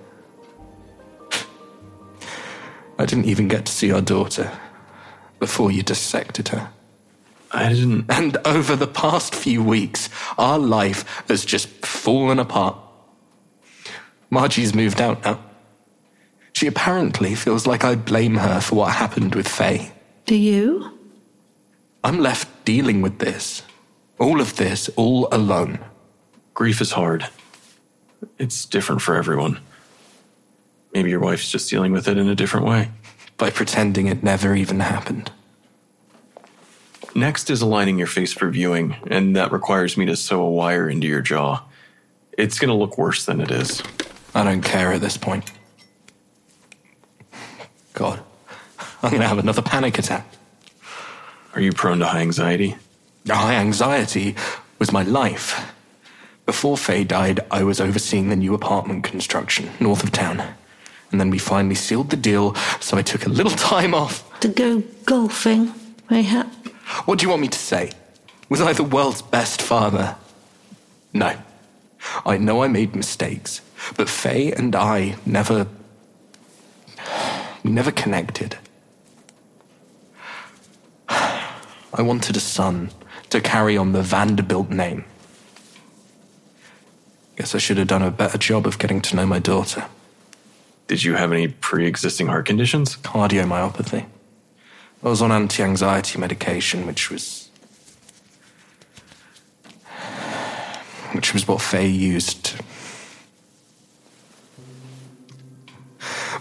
I 2.99 3.05
didn't 3.05 3.27
even 3.27 3.49
get 3.49 3.67
to 3.67 3.73
see 3.73 3.93
our 3.93 4.01
daughter 4.01 4.51
before 5.39 5.71
you 5.71 5.83
dissected 5.83 6.49
her. 6.49 6.71
I 7.53 7.69
didn't. 7.69 8.07
And 8.11 8.37
over 8.45 8.75
the 8.75 8.87
past 8.87 9.35
few 9.35 9.63
weeks, 9.63 10.09
our 10.39 10.59
life 10.59 11.25
has 11.29 11.45
just 11.45 11.69
fallen 11.85 12.39
apart. 12.39 12.77
Margie's 14.31 14.75
moved 14.75 15.01
out 15.01 15.25
now. 15.25 15.43
She 16.53 16.67
apparently 16.67 17.35
feels 17.35 17.67
like 17.67 17.85
I 17.85 17.95
blame 17.95 18.37
her 18.37 18.61
for 18.61 18.77
what 18.77 18.95
happened 18.95 19.35
with 19.35 19.47
Faye. 19.47 19.93
Do 20.25 20.35
you? 20.35 20.99
I'm 22.03 22.19
left 22.19 22.65
dealing 22.65 23.03
with 23.03 23.19
this. 23.19 23.63
All 24.19 24.41
of 24.41 24.57
this, 24.57 24.89
all 24.97 25.29
alone. 25.31 25.79
Grief 26.55 26.81
is 26.81 26.93
hard. 26.93 27.27
It's 28.39 28.65
different 28.65 29.03
for 29.03 29.15
everyone. 29.17 29.61
Maybe 30.93 31.11
your 31.11 31.21
wife's 31.21 31.51
just 31.51 31.69
dealing 31.69 31.93
with 31.93 32.09
it 32.09 32.17
in 32.17 32.29
a 32.29 32.35
different 32.35 32.67
way. 32.67 32.91
By 33.37 33.51
pretending 33.51 34.07
it 34.07 34.23
never 34.23 34.55
even 34.55 34.81
happened. 34.81 35.31
Next 37.15 37.49
is 37.51 37.63
aligning 37.63 37.99
your 37.99 38.07
face 38.07 38.33
for 38.33 38.51
viewing, 38.51 38.97
and 39.07 39.37
that 39.37 39.53
requires 39.53 39.97
me 39.97 40.07
to 40.07 40.17
sew 40.17 40.43
a 40.43 40.51
wire 40.51 40.89
into 40.89 41.07
your 41.07 41.23
jaw. 41.23 41.63
It's 42.33 42.59
going 42.59 42.69
to 42.69 42.75
look 42.75 42.99
worse 42.99 43.25
than 43.25 43.41
it 43.41 43.51
is. 43.51 43.83
I 44.35 44.45
don't 44.45 44.63
care 44.63 44.93
at 44.93 45.01
this 45.01 45.17
point. 45.17 45.51
God, 47.95 48.23
I'm 49.03 49.11
going 49.11 49.23
to 49.23 49.29
have 49.29 49.39
another 49.39 49.63
panic 49.63 49.99
attack. 49.99 50.27
Are 51.55 51.61
you 51.63 51.73
prone 51.73 52.01
to 52.01 52.07
high 52.07 52.21
anxiety? 52.21 52.77
High 53.27 53.55
anxiety 53.55 54.37
was 54.79 54.93
my 54.93 55.03
life. 55.03 55.73
Before 56.47 56.79
Faye 56.79 57.03
died, 57.03 57.41
I 57.51 57.65
was 57.65 57.81
overseeing 57.81 58.29
the 58.29 58.37
new 58.37 58.55
apartment 58.55 59.03
construction 59.03 59.69
north 59.81 60.05
of 60.05 60.13
town. 60.13 60.41
And 61.11 61.21
then 61.21 61.31
we 61.31 61.39
finally 61.39 61.75
sealed 61.75 62.11
the 62.11 62.17
deal, 62.17 62.55
so 62.81 62.97
I 62.97 63.03
took 63.03 63.27
a 63.27 63.29
little 63.29 63.51
time 63.53 63.95
off. 63.95 64.23
To 64.41 64.49
go 64.49 64.85
golfing, 65.05 65.73
mayhap? 66.09 66.47
What 67.05 67.19
do 67.19 67.25
you 67.25 67.31
want 67.31 67.43
me 67.43 67.49
to 67.49 67.59
say? 67.59 67.91
Was 68.49 68.61
I 68.61 68.73
the 68.73 68.85
world's 68.85 69.23
best 69.23 69.61
father? 69.61 70.15
No. 71.13 71.37
I 72.25 72.39
know 72.39 72.63
I 72.63 72.69
made 72.69 72.95
mistakes, 72.95 73.61
but 73.97 74.09
Faye 74.09 74.53
and 74.53 74.77
I 74.77 75.17
never. 75.27 75.67
We 77.65 77.73
never 77.73 77.91
connected. 77.91 78.57
I 81.09 82.03
wanted 82.03 82.37
a 82.37 82.41
son 82.41 82.91
to 83.31 83.41
carry 83.41 83.77
on 83.77 83.91
the 83.91 84.03
Vanderbilt 84.03 84.71
name. 84.71 85.05
Guess 87.37 87.55
I 87.55 87.59
should 87.59 87.77
have 87.77 87.89
done 87.89 88.03
a 88.03 88.11
better 88.11 88.39
job 88.39 88.67
of 88.67 88.79
getting 88.79 89.01
to 89.03 89.17
know 89.17 89.27
my 89.27 89.39
daughter. 89.39 89.85
Did 90.89 91.05
you 91.05 91.15
have 91.15 91.33
any 91.33 91.49
pre 91.49 91.87
existing 91.87 92.29
heart 92.29 92.47
conditions? 92.47 92.97
Cardiomyopathy. 92.97 94.07
I 95.05 95.09
was 95.09 95.21
on 95.21 95.31
anti 95.31 95.63
anxiety 95.63 96.19
medication, 96.19 96.87
which 96.87 97.11
was. 97.11 97.51
which 101.13 101.33
was 101.33 101.47
what 101.49 101.61
Faye 101.63 101.87
used. 101.87 102.55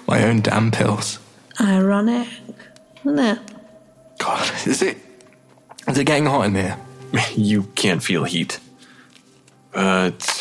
My 0.08 0.24
own 0.24 0.42
damn 0.42 0.72
pills. 0.72 1.20
Ironic, 1.60 2.28
isn't 3.06 3.20
it? 3.20 3.40
God, 4.20 4.52
is 4.68 4.82
it. 4.82 4.98
Is 5.88 5.98
it 5.98 6.06
getting 6.06 6.26
hot 6.26 6.46
in 6.48 6.56
here? 6.56 6.78
You 7.36 7.64
can't 7.76 8.04
feel 8.04 8.26
heat. 8.26 8.60
Uh, 9.74 10.10
but 10.10 10.35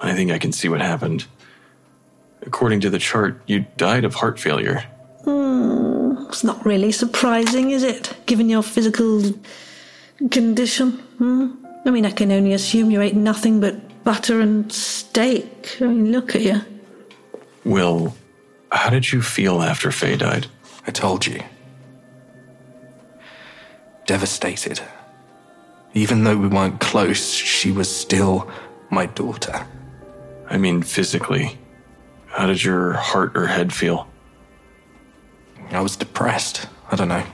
I 0.00 0.14
think 0.14 0.30
I 0.30 0.38
can 0.38 0.52
see 0.52 0.68
what 0.68 0.80
happened. 0.80 1.26
According 2.42 2.80
to 2.80 2.90
the 2.90 2.98
chart, 2.98 3.40
you 3.46 3.66
died 3.76 4.04
of 4.04 4.14
heart 4.14 4.38
failure. 4.38 4.84
Hmm, 5.24 6.26
it's 6.28 6.42
not 6.42 6.64
really 6.64 6.90
surprising, 6.90 7.70
is 7.70 7.82
it? 7.82 8.14
Given 8.26 8.48
your 8.48 8.62
physical 8.62 9.22
condition. 10.30 10.92
Hmm? 11.18 11.52
I 11.84 11.90
mean, 11.90 12.06
I 12.06 12.10
can 12.10 12.32
only 12.32 12.52
assume 12.52 12.90
you 12.90 13.00
ate 13.00 13.14
nothing 13.14 13.60
but 13.60 14.04
butter 14.04 14.40
and 14.40 14.72
steak. 14.72 15.76
I 15.80 15.84
mean, 15.84 16.12
look 16.12 16.34
at 16.34 16.42
you. 16.42 16.60
Will, 17.64 18.14
how 18.72 18.88
did 18.90 19.12
you 19.12 19.20
feel 19.20 19.62
after 19.62 19.90
Faye 19.90 20.16
died? 20.16 20.46
I 20.86 20.90
told 20.90 21.26
you. 21.26 21.42
Devastated. 24.06 24.80
Even 25.92 26.24
though 26.24 26.36
we 26.36 26.48
weren't 26.48 26.80
close, 26.80 27.32
she 27.32 27.70
was 27.70 27.94
still 27.94 28.50
my 28.90 29.06
daughter. 29.06 29.66
I 30.50 30.58
mean, 30.58 30.82
physically. 30.82 31.56
How 32.26 32.46
did 32.46 32.62
your 32.62 32.92
heart 32.92 33.36
or 33.36 33.46
head 33.46 33.72
feel? 33.72 34.08
I 35.70 35.80
was 35.80 35.96
depressed. 35.96 36.66
I 36.90 36.96
don't 36.96 37.08
know. 37.08 37.24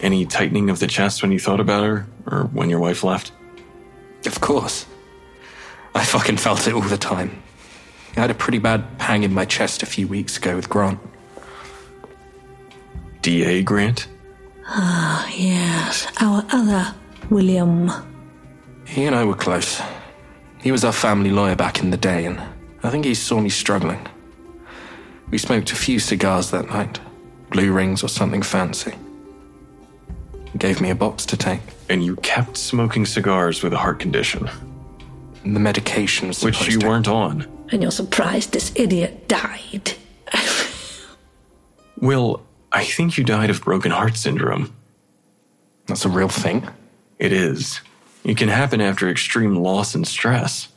Any 0.00 0.24
tightening 0.24 0.70
of 0.70 0.78
the 0.78 0.86
chest 0.86 1.22
when 1.22 1.32
you 1.32 1.40
thought 1.40 1.60
about 1.60 1.84
her, 1.84 2.06
or 2.26 2.44
when 2.52 2.70
your 2.70 2.78
wife 2.78 3.02
left? 3.02 3.32
Of 4.26 4.40
course. 4.40 4.86
I 5.94 6.04
fucking 6.04 6.36
felt 6.36 6.66
it 6.66 6.74
all 6.74 6.80
the 6.80 6.96
time. 6.96 7.42
I 8.16 8.20
had 8.20 8.30
a 8.30 8.34
pretty 8.34 8.58
bad 8.58 8.98
pang 8.98 9.24
in 9.24 9.34
my 9.34 9.44
chest 9.44 9.82
a 9.82 9.86
few 9.86 10.06
weeks 10.06 10.36
ago 10.36 10.54
with 10.54 10.68
Grant. 10.68 11.00
D.A. 13.22 13.62
Grant? 13.62 14.06
Ah, 14.66 15.28
yes, 15.34 16.06
our 16.20 16.44
other 16.50 16.94
William. 17.30 17.90
He 18.86 19.04
and 19.04 19.14
I 19.14 19.24
were 19.24 19.34
close. 19.34 19.80
He 20.64 20.72
was 20.72 20.82
our 20.82 20.92
family 20.92 21.30
lawyer 21.30 21.54
back 21.54 21.80
in 21.82 21.90
the 21.90 21.98
day, 21.98 22.24
and 22.24 22.40
I 22.82 22.88
think 22.88 23.04
he 23.04 23.12
saw 23.12 23.38
me 23.38 23.50
struggling. 23.50 24.00
We 25.30 25.36
smoked 25.36 25.72
a 25.72 25.76
few 25.76 25.98
cigars 25.98 26.50
that 26.52 26.70
night, 26.70 27.00
blue 27.50 27.70
rings 27.70 28.02
or 28.02 28.08
something 28.08 28.40
fancy. 28.40 28.94
He 30.50 30.58
gave 30.58 30.80
me 30.80 30.88
a 30.88 30.94
box 30.94 31.26
to 31.26 31.36
take. 31.36 31.60
And 31.90 32.02
you 32.02 32.16
kept 32.16 32.56
smoking 32.56 33.04
cigars 33.04 33.62
with 33.62 33.74
a 33.74 33.76
heart 33.76 33.98
condition, 34.00 34.48
And 35.44 35.54
the 35.54 35.60
medication 35.60 36.28
was 36.28 36.42
which 36.42 36.66
you 36.66 36.78
to- 36.80 36.86
weren't 36.88 37.08
on. 37.08 37.46
And 37.70 37.82
you're 37.82 37.90
surprised 37.90 38.52
this 38.52 38.72
idiot 38.74 39.28
died. 39.28 39.92
Will, 42.00 42.42
I 42.72 42.84
think 42.84 43.18
you 43.18 43.24
died 43.24 43.50
of 43.50 43.62
broken 43.62 43.90
heart 43.90 44.16
syndrome. 44.16 44.74
That's 45.86 46.06
a 46.06 46.08
real 46.08 46.28
thing. 46.30 46.66
It 47.18 47.34
is. 47.34 47.82
It 48.24 48.36
can 48.38 48.48
happen 48.48 48.80
after 48.80 49.08
extreme 49.08 49.56
loss 49.56 49.94
and 49.94 50.06
stress. 50.06 50.68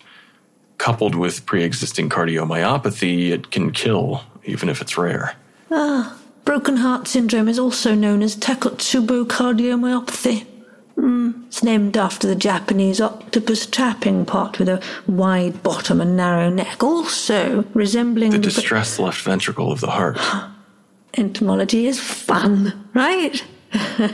Coupled 0.77 1.16
with 1.16 1.46
pre 1.46 1.63
existing 1.63 2.10
cardiomyopathy, 2.10 3.30
it 3.32 3.51
can 3.51 3.72
kill, 3.72 4.22
even 4.44 4.70
if 4.70 4.82
it's 4.82 4.98
rare. 4.98 5.36
Ah, 5.72 6.18
broken 6.46 6.77
heart 6.77 7.08
syndrome 7.08 7.48
is 7.48 7.58
also 7.58 7.96
known 7.96 8.22
as 8.22 8.36
Takotsubo 8.36 9.25
cardiomyopathy. 9.25 10.46
Mm, 10.98 11.48
it's 11.48 11.63
named 11.63 11.96
after 11.96 12.27
the 12.27 12.36
Japanese 12.36 13.00
octopus 13.00 13.66
trapping 13.66 14.25
pot 14.25 14.60
with 14.60 14.68
a 14.68 14.84
wide 15.08 15.62
bottom 15.63 16.01
and 16.01 16.18
narrow 16.18 16.50
neck, 16.50 16.84
also 16.84 17.63
resembling 17.74 18.32
The 18.32 18.38
the 18.38 18.44
distressed 18.44 19.00
left 19.00 19.22
ventricle 19.22 19.72
of 19.72 19.80
the 19.80 19.92
heart. 19.92 20.18
entomology 21.18 21.88
is 21.88 22.00
fun, 22.00 22.89
right? 22.94 23.44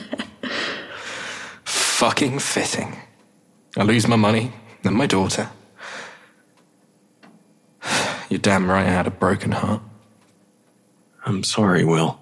Fucking 1.64 2.40
fitting. 2.40 2.98
I 3.76 3.84
lose 3.84 4.08
my 4.08 4.16
money, 4.16 4.52
and 4.84 4.96
my 4.96 5.08
daughter. 5.08 5.50
You're 8.30 8.40
damn 8.40 8.70
right 8.70 8.86
I 8.86 8.92
had 8.92 9.08
a 9.08 9.12
broken 9.12 9.52
heart. 9.52 9.82
I'm 11.26 11.44
sorry, 11.44 11.84
Will. 11.84 12.20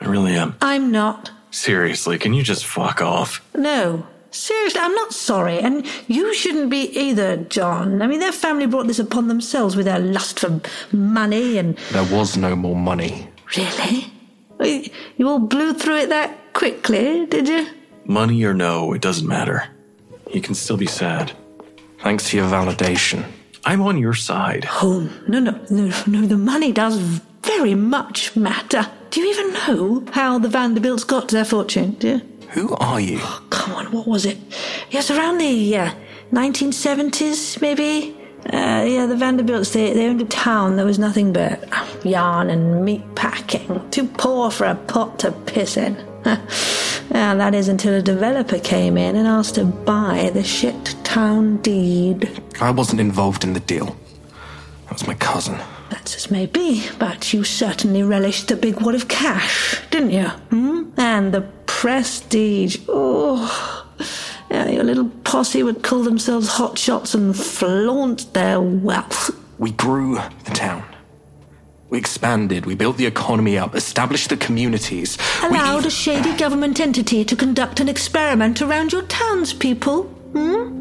I 0.00 0.06
really 0.06 0.34
am. 0.34 0.56
I'm 0.60 0.90
not. 0.90 1.30
Seriously, 1.50 2.18
can 2.18 2.34
you 2.34 2.42
just 2.42 2.66
fuck 2.66 3.00
off? 3.00 3.46
No. 3.54 4.06
Seriously, 4.30 4.80
I'm 4.80 4.94
not 4.94 5.12
sorry, 5.12 5.58
and 5.58 5.86
you 6.08 6.34
shouldn't 6.34 6.70
be 6.70 6.88
either, 6.98 7.36
Jon. 7.36 8.00
I 8.00 8.06
mean, 8.06 8.20
their 8.20 8.32
family 8.32 8.66
brought 8.66 8.86
this 8.86 8.98
upon 8.98 9.28
themselves 9.28 9.76
with 9.76 9.84
their 9.84 9.98
lust 9.98 10.40
for 10.40 10.60
money 10.90 11.58
and. 11.58 11.76
There 11.92 12.04
was 12.04 12.36
no 12.36 12.56
more 12.56 12.76
money. 12.76 13.28
Really? 13.56 14.12
You 15.16 15.28
all 15.28 15.38
blew 15.38 15.74
through 15.74 15.96
it 15.98 16.08
that 16.08 16.54
quickly, 16.54 17.26
did 17.26 17.48
you? 17.48 17.66
Money 18.06 18.42
or 18.44 18.54
no, 18.54 18.92
it 18.94 19.02
doesn't 19.02 19.28
matter. 19.28 19.68
You 20.32 20.40
can 20.40 20.54
still 20.54 20.76
be 20.76 20.86
sad. 20.86 21.32
Thanks 21.98 22.30
to 22.30 22.36
your 22.36 22.48
validation. 22.48 23.24
I'm 23.64 23.82
on 23.82 23.98
your 23.98 24.14
side. 24.14 24.66
Oh, 24.82 25.08
no, 25.28 25.38
no, 25.38 25.52
no, 25.70 25.92
no, 26.06 26.26
the 26.26 26.36
money 26.36 26.72
does 26.72 26.98
very 27.42 27.74
much 27.74 28.34
matter. 28.34 28.90
Do 29.10 29.20
you 29.20 29.30
even 29.30 29.52
know 29.52 30.04
how 30.12 30.38
the 30.38 30.48
Vanderbilts 30.48 31.04
got 31.04 31.28
their 31.28 31.44
fortune, 31.44 31.92
do 31.92 32.08
you? 32.08 32.20
Who 32.50 32.74
are 32.76 33.00
you? 33.00 33.18
Come 33.50 33.74
on, 33.74 33.92
what 33.92 34.06
was 34.08 34.26
it? 34.26 34.38
Yes, 34.90 35.10
around 35.10 35.38
the 35.38 35.76
uh, 35.76 35.94
1970s, 36.32 37.60
maybe? 37.60 38.16
Uh, 38.46 38.84
yeah, 38.86 39.06
the 39.06 39.16
Vanderbilts, 39.16 39.72
they, 39.72 39.92
they 39.92 40.08
owned 40.08 40.20
a 40.20 40.26
town 40.26 40.76
that 40.76 40.84
was 40.84 40.98
nothing 40.98 41.32
but 41.32 41.62
yarn 42.04 42.50
and 42.50 42.84
meat 42.84 43.02
packing. 43.14 43.88
Too 43.90 44.06
poor 44.08 44.50
for 44.50 44.64
a 44.64 44.74
pot 44.74 45.20
to 45.20 45.30
piss 45.32 45.76
in. 45.76 45.96
yeah, 47.12 47.34
that 47.34 47.54
is 47.54 47.68
until 47.68 47.94
a 47.94 48.02
developer 48.02 48.58
came 48.58 48.96
in 48.96 49.16
and 49.16 49.26
asked 49.26 49.56
to 49.56 49.64
buy 49.64 50.30
the 50.32 50.42
shit 50.42 50.96
town 51.04 51.58
deed. 51.58 52.42
I 52.60 52.70
wasn't 52.70 53.00
involved 53.00 53.44
in 53.44 53.52
the 53.52 53.60
deal. 53.60 53.96
That 54.84 54.94
was 54.94 55.06
my 55.06 55.14
cousin. 55.14 55.58
That's 55.90 56.16
as 56.16 56.30
may 56.30 56.46
be, 56.46 56.86
but 56.98 57.32
you 57.34 57.44
certainly 57.44 58.02
relished 58.02 58.48
the 58.48 58.56
big 58.56 58.80
wad 58.80 58.94
of 58.94 59.08
cash, 59.08 59.80
didn't 59.90 60.10
you? 60.10 60.28
Hmm? 60.28 60.84
And 60.96 61.34
the 61.34 61.42
prestige. 61.66 62.78
Oh, 62.88 63.86
yeah, 64.50 64.68
your 64.68 64.84
little 64.84 65.10
posse 65.24 65.62
would 65.62 65.82
call 65.82 66.02
themselves 66.02 66.48
hotshots 66.48 67.14
and 67.14 67.36
flaunt 67.36 68.32
their 68.32 68.60
wealth. 68.60 69.30
We 69.58 69.72
grew 69.72 70.14
the 70.44 70.50
town. 70.52 70.82
We 71.92 71.98
expanded, 71.98 72.64
we 72.64 72.74
built 72.74 72.96
the 72.96 73.04
economy 73.04 73.58
up, 73.58 73.74
established 73.74 74.30
the 74.30 74.38
communities. 74.38 75.18
We 75.42 75.48
Allowed 75.48 75.84
a 75.84 75.90
shady 75.90 76.34
government 76.38 76.80
entity 76.80 77.22
to 77.22 77.36
conduct 77.36 77.80
an 77.80 77.88
experiment 77.90 78.62
around 78.62 78.92
your 78.92 79.02
townspeople. 79.02 80.04
Hmm? 80.32 80.78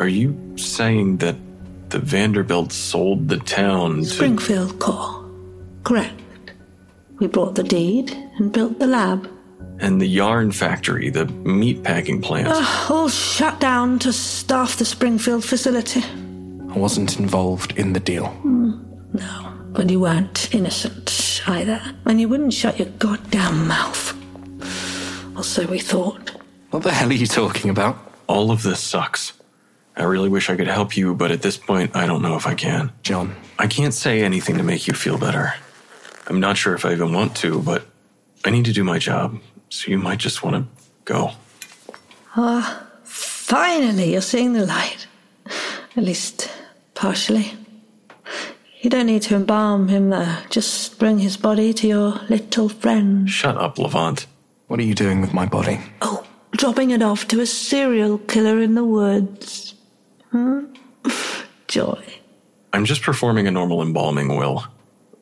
Are 0.00 0.08
you 0.08 0.36
saying 0.56 1.18
that 1.18 1.36
the 1.90 2.00
Vanderbilts 2.00 2.74
sold 2.74 3.28
the 3.28 3.38
town 3.38 3.98
to. 3.98 4.04
Springfield 4.04 4.80
Corps. 4.80 5.24
Correct. 5.84 6.20
We 7.20 7.28
bought 7.28 7.54
the 7.54 7.62
deed 7.62 8.10
and 8.38 8.50
built 8.52 8.80
the 8.80 8.88
lab. 8.88 9.30
And 9.80 10.00
the 10.00 10.06
yarn 10.06 10.50
factory, 10.52 11.08
the 11.10 11.26
meat 11.26 11.84
packing 11.84 12.20
plant? 12.20 12.48
Ugh, 12.50 12.90
all 12.90 13.08
shut 13.08 13.60
down 13.60 13.98
to 14.00 14.12
staff 14.12 14.76
the 14.76 14.84
Springfield 14.84 15.44
facility. 15.44 16.02
I 16.70 16.78
wasn't 16.78 17.18
involved 17.18 17.78
in 17.78 17.92
the 17.92 18.00
deal. 18.00 18.26
Hmm, 18.26 18.72
no, 19.12 19.54
but 19.70 19.88
you 19.88 20.00
weren't 20.00 20.52
innocent 20.54 21.42
either. 21.46 21.80
And 22.06 22.20
you 22.20 22.28
wouldn't 22.28 22.52
shut 22.52 22.78
your 22.78 22.88
goddamn 22.98 23.68
mouth. 23.68 24.14
Or 25.36 25.44
so 25.44 25.64
we 25.66 25.78
thought. 25.78 26.30
What 26.70 26.82
the 26.82 26.90
hell 26.92 27.08
are 27.08 27.12
you 27.12 27.26
talking 27.26 27.70
about? 27.70 27.96
All 28.26 28.50
of 28.50 28.62
this 28.62 28.80
sucks. 28.80 29.32
I 29.96 30.02
really 30.02 30.28
wish 30.28 30.50
I 30.50 30.56
could 30.56 30.66
help 30.68 30.96
you, 30.96 31.14
but 31.14 31.30
at 31.30 31.42
this 31.42 31.56
point, 31.56 31.96
I 31.96 32.06
don't 32.06 32.22
know 32.22 32.36
if 32.36 32.46
I 32.46 32.54
can. 32.54 32.92
Jon, 33.02 33.34
I 33.58 33.66
can't 33.66 33.94
say 33.94 34.22
anything 34.22 34.56
to 34.58 34.62
make 34.62 34.86
you 34.86 34.94
feel 34.94 35.18
better. 35.18 35.54
I'm 36.26 36.40
not 36.40 36.56
sure 36.56 36.74
if 36.74 36.84
I 36.84 36.92
even 36.92 37.12
want 37.12 37.34
to, 37.38 37.60
but 37.62 37.86
I 38.44 38.50
need 38.50 38.66
to 38.66 38.72
do 38.72 38.84
my 38.84 38.98
job, 38.98 39.40
so 39.68 39.90
you 39.90 39.98
might 39.98 40.18
just 40.18 40.42
want 40.42 40.56
to 40.56 40.64
go. 41.04 41.32
Ah, 42.36 42.86
finally 43.04 44.12
you're 44.12 44.20
seeing 44.20 44.52
the 44.52 44.66
light. 44.66 45.06
At 45.96 46.04
least, 46.04 46.50
partially. 46.94 47.52
You 48.80 48.90
don't 48.90 49.06
need 49.06 49.22
to 49.22 49.34
embalm 49.34 49.88
him, 49.88 50.10
though. 50.10 50.36
Just 50.50 50.98
bring 51.00 51.18
his 51.18 51.36
body 51.36 51.72
to 51.74 51.88
your 51.88 52.10
little 52.28 52.68
friend. 52.68 53.28
Shut 53.28 53.56
up, 53.56 53.78
Levant. 53.78 54.26
what 54.68 54.78
are 54.78 54.84
you 54.84 54.94
doing 54.94 55.20
with 55.20 55.34
my 55.34 55.46
body? 55.46 55.80
Oh, 56.00 56.24
dropping 56.52 56.90
it 56.92 57.02
off 57.02 57.26
to 57.28 57.40
a 57.40 57.46
serial 57.46 58.18
killer 58.18 58.60
in 58.60 58.74
the 58.76 58.84
woods. 58.84 59.74
Hmm? 60.30 60.66
Joy. 61.66 62.00
I'm 62.72 62.84
just 62.84 63.02
performing 63.02 63.48
a 63.48 63.50
normal 63.50 63.82
embalming, 63.82 64.36
Will. 64.36 64.64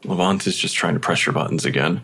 Levant 0.04 0.46
is 0.46 0.58
just 0.58 0.74
trying 0.74 0.94
to 0.94 1.00
press 1.00 1.24
your 1.24 1.32
buttons 1.32 1.64
again. 1.64 2.02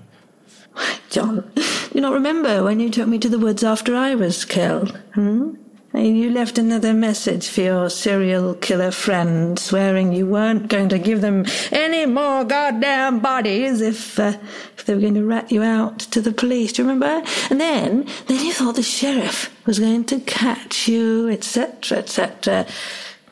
Jon, 1.11 1.52
you 1.94 2.00
not 2.00 2.12
remember 2.12 2.62
when 2.64 2.81
you 2.81 2.90
took 2.90 3.09
me 3.09 3.18
to 3.18 3.28
the 3.28 3.38
woods 3.38 3.62
after 3.62 3.94
I 3.94 4.14
was 4.14 4.44
killed? 4.44 4.98
Hmm? 5.14 5.55
And 5.94 6.18
you 6.18 6.31
left 6.31 6.57
another 6.57 6.94
message 6.94 7.48
for 7.48 7.61
your 7.61 7.90
serial 7.90 8.55
killer 8.55 8.90
friend, 8.90 9.59
swearing 9.59 10.14
you 10.14 10.26
weren't 10.26 10.68
going 10.68 10.88
to 10.88 10.98
give 10.98 11.20
them 11.20 11.44
any 11.70 12.07
more 12.07 12.44
goddamn 12.44 13.20
bodies 13.20 13.83
if, 13.83 14.18
uh, 14.18 14.38
if 14.78 14.87
they 14.87 14.94
were 14.94 15.02
going 15.02 15.14
to 15.14 15.24
rat 15.24 15.52
you 15.52 15.62
out 15.62 15.98
to 15.98 16.22
the 16.22 16.33
police. 16.33 16.72
Do 16.72 16.83
you 16.83 16.88
remember? 16.88 17.22
And 17.50 17.61
then, 17.61 18.07
then 18.26 18.42
you 18.42 18.55
thought 18.55 18.76
the 18.76 18.83
sheriff 18.83 19.55
was 19.66 19.78
going 19.78 20.05
to 20.05 20.20
catch 20.20 20.88
you, 20.88 21.28
etc., 21.28 21.98
etc. 21.98 22.66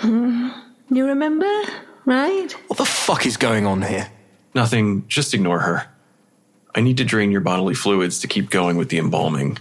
Hmm? 0.00 0.50
You 0.90 1.06
remember, 1.06 1.50
right? 2.04 2.52
What 2.66 2.76
the 2.76 2.84
fuck 2.84 3.24
is 3.24 3.38
going 3.38 3.64
on 3.64 3.80
here? 3.80 4.10
Nothing, 4.54 5.06
just 5.08 5.32
ignore 5.32 5.60
her. 5.60 5.86
I 6.74 6.80
need 6.80 6.96
to 6.98 7.04
drain 7.04 7.30
your 7.30 7.40
bodily 7.40 7.74
fluids 7.74 8.20
to 8.20 8.28
keep 8.28 8.50
going 8.50 8.76
with 8.76 8.88
the 8.90 8.98
embalming. 8.98 9.58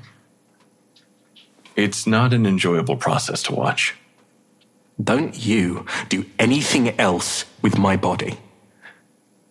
It's 1.75 2.05
not 2.05 2.33
an 2.33 2.45
enjoyable 2.45 2.97
process 2.97 3.41
to 3.43 3.55
watch. 3.55 3.95
Don't 5.01 5.45
you 5.45 5.85
do 6.09 6.25
anything 6.37 6.99
else 6.99 7.45
with 7.61 7.77
my 7.77 7.95
body. 7.95 8.37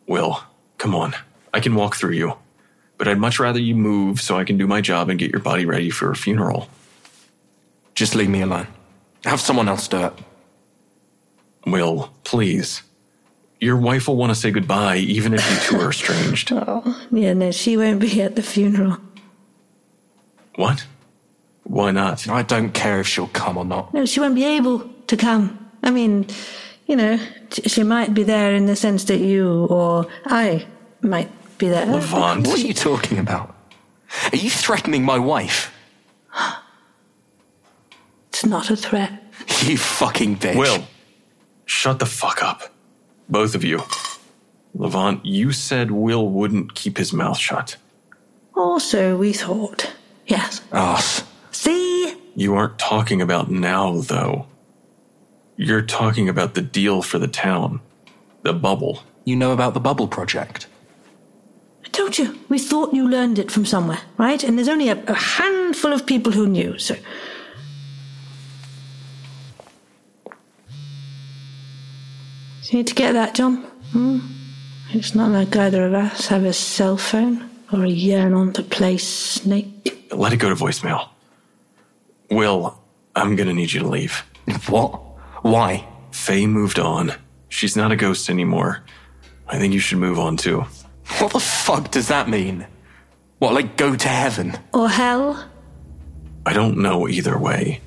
Will, 0.07 0.43
come 0.77 0.95
on. 0.95 1.15
I 1.55 1.61
can 1.61 1.75
walk 1.75 1.97
through 1.97 2.13
you. 2.13 2.35
But 2.99 3.09
I'd 3.09 3.19
much 3.19 3.39
rather 3.39 3.61
you 3.61 3.75
move 3.75 4.21
so 4.21 4.37
I 4.37 4.45
can 4.45 4.59
do 4.59 4.67
my 4.67 4.81
job 4.81 5.09
and 5.09 5.19
get 5.19 5.33
your 5.33 5.41
body 5.41 5.65
ready 5.65 5.89
for 5.89 6.11
a 6.11 6.17
funeral. 6.17 6.69
Just 7.95 8.15
leave 8.15 8.29
me 8.29 8.43
alone. 8.43 8.67
Have 9.25 9.41
someone 9.41 9.69
else 9.69 9.89
do 9.89 10.07
it. 10.07 10.13
Will, 11.67 12.13
please. 12.25 12.83
Your 13.61 13.77
wife 13.77 14.07
will 14.07 14.17
want 14.17 14.31
to 14.31 14.35
say 14.37 14.51
goodbye 14.51 14.97
even 14.99 15.35
if 15.35 15.51
you 15.51 15.57
two 15.79 15.85
are 15.85 15.91
estranged. 15.91 16.53
Oh, 16.55 17.07
yeah, 17.11 17.33
no, 17.33 17.51
she 17.51 17.77
won't 17.77 18.01
be 18.01 18.23
at 18.23 18.37
the 18.37 18.43
funeral. 18.43 18.99
What? 20.57 20.87
Why 21.65 21.91
not? 21.91 22.29
I 22.29 22.43
don't 22.43 22.73
care 22.73 23.01
if 23.01 23.07
she'll 23.09 23.29
come 23.29 23.57
or 23.57 23.65
not. 23.65 23.93
No, 23.93 24.07
she 24.07 24.21
won't 24.21 24.35
be 24.35 24.45
able 24.45 24.89
to 25.09 25.17
come. 25.17 25.71
I 25.83 25.91
mean, 25.91 26.27
you 26.87 26.97
know, 26.97 27.19
she 27.51 27.83
might 27.83 28.15
be 28.15 28.23
there 28.23 28.55
in 28.55 28.67
the 28.67 28.77
sense 28.77 29.05
that 29.05 29.19
you 29.19 29.67
or 29.67 30.07
I 30.27 30.67
might 31.03 31.31
be 31.59 31.69
there. 31.69 31.87
Levant. 31.87 32.47
What 32.47 32.59
are 32.59 32.67
you 32.67 32.75
talking 32.75 33.19
about? 33.19 33.55
Are 34.33 34.37
you 34.37 34.51
threatening 34.51 35.05
my 35.05 35.19
wife? 35.19 35.73
It's 38.29 38.47
not 38.47 38.71
a 38.71 38.77
threat. 38.77 39.13
You 39.63 39.77
fucking 39.77 40.37
bitch. 40.37 40.57
Will, 40.57 40.85
shut 41.67 41.99
the 41.99 42.07
fuck 42.07 42.43
up. 42.43 42.63
Both 43.29 43.55
of 43.55 43.65
you. 43.65 43.83
Levant, 44.75 45.25
you 45.25 45.53
said 45.53 45.91
Will 45.91 46.29
wouldn't 46.29 46.75
keep 46.75 46.99
his 46.99 47.13
mouth 47.13 47.39
shut. 47.39 47.77
Also, 48.55 49.17
we 49.17 49.33
thought. 49.33 49.93
Yes. 50.27 50.61
Us. 50.73 51.25
See? 51.51 52.15
You 52.35 52.55
aren't 52.55 52.79
talking 52.79 53.21
about 53.21 53.51
now, 53.51 54.01
though. 54.01 54.47
You're 55.57 55.83
talking 55.83 56.29
about 56.29 56.55
the 56.55 56.63
deal 56.63 57.03
for 57.03 57.19
the 57.19 57.29
town. 57.29 57.81
The 58.43 58.53
bubble. 58.53 59.03
You 59.25 59.37
know 59.37 59.53
about 59.53 59.75
the 59.75 59.81
bubble 59.81 60.07
project? 60.09 60.69
I 61.85 61.89
told 61.89 62.19
you. 62.19 62.39
We 62.49 62.59
thought 62.59 62.95
you 62.95 63.09
learned 63.09 63.39
it 63.39 63.51
from 63.51 63.67
somewhere, 63.67 64.01
right? 64.17 64.43
And 64.45 64.57
there's 64.57 64.69
only 64.69 64.89
a, 64.89 65.03
a 65.07 65.15
handful 65.15 65.93
of 65.93 66.07
people 66.07 66.33
who 66.33 66.47
knew, 66.47 66.79
so. 66.79 66.95
You 72.69 72.79
need 72.79 72.87
to 72.89 72.95
get 72.95 73.13
that, 73.13 73.35
Jon. 73.35 73.57
Hmm? 73.93 74.19
It's 74.91 75.15
not 75.15 75.31
like 75.31 75.57
either 75.57 75.87
of 75.87 75.95
us 75.95 76.27
have 76.29 76.45
a 76.45 76.53
cell 76.53 76.97
phone 76.97 77.49
or 77.73 77.85
a 77.85 77.89
yearn 77.89 78.35
on 78.35 78.53
to 78.55 78.63
play 78.63 78.99
Snake. 78.99 80.07
Let 80.11 80.33
it 80.33 80.37
go 80.37 80.49
to 80.51 80.55
voicemail. 80.55 81.09
Will, 82.31 82.79
I'm 83.17 83.37
gonna 83.37 83.55
need 83.55 83.73
you 83.73 83.81
to 83.81 83.89
leave. 83.89 84.23
What? 84.69 84.93
Why? 85.43 85.87
Faye 86.11 86.47
moved 86.47 86.79
on. 86.79 87.13
She's 87.49 87.77
not 87.77 87.93
a 87.93 87.97
ghost 87.97 88.29
anymore. 88.29 88.83
I 89.47 89.59
think 89.59 89.73
you 89.73 89.81
should 89.81 89.99
move 89.99 90.19
on 90.19 90.37
too. 90.37 90.65
What 91.19 91.33
the 91.33 91.41
fuck 91.41 91.91
does 91.91 92.09
that 92.09 92.29
mean? 92.29 92.67
What, 93.39 93.55
like 93.55 93.77
go 93.77 93.95
to 93.97 94.09
heaven? 94.09 94.59
Or 94.75 94.89
hell? 94.89 95.49
I 96.45 96.53
don't 96.53 96.79
know 96.79 97.09
either 97.09 97.39
way. 97.39 97.81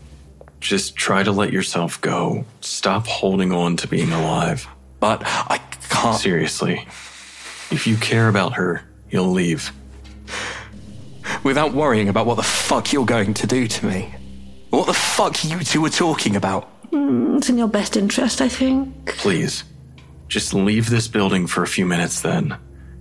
Just 0.62 0.96
try 0.96 1.24
to 1.24 1.32
let 1.32 1.52
yourself 1.52 2.00
go. 2.00 2.46
Stop 2.62 3.08
holding 3.08 3.52
on 3.52 3.76
to 3.78 3.88
being 3.88 4.12
alive. 4.14 4.68
But 5.00 5.24
I 5.26 5.58
can't. 5.90 6.18
Seriously. 6.18 6.86
If 7.72 7.88
you 7.88 7.98
care 7.98 8.30
about 8.30 8.54
her, 8.54 8.84
you'll 9.10 9.32
leave. 9.32 9.72
Without 11.44 11.74
worrying 11.74 12.10
about 12.10 12.28
what 12.28 12.36
the 12.36 12.44
fuck 12.44 12.94
you're 12.94 13.06
going 13.06 13.34
to 13.34 13.48
do 13.48 13.68
to 13.68 13.86
me. 13.86 14.14
What 14.70 14.86
the 14.86 14.94
fuck 14.94 15.44
you 15.44 15.60
two 15.60 15.84
are 15.86 15.90
talking 15.90 16.36
about? 16.36 16.70
Mm, 16.92 17.38
it's 17.38 17.50
in 17.50 17.58
your 17.58 17.68
best 17.68 17.98
interest, 17.98 18.40
I 18.40 18.48
think. 18.48 19.18
Please. 19.18 19.64
Just 20.28 20.54
leave 20.54 20.90
this 20.90 21.08
building 21.08 21.48
for 21.48 21.64
a 21.64 21.68
few 21.68 21.86
minutes 21.86 22.22
then. 22.22 22.56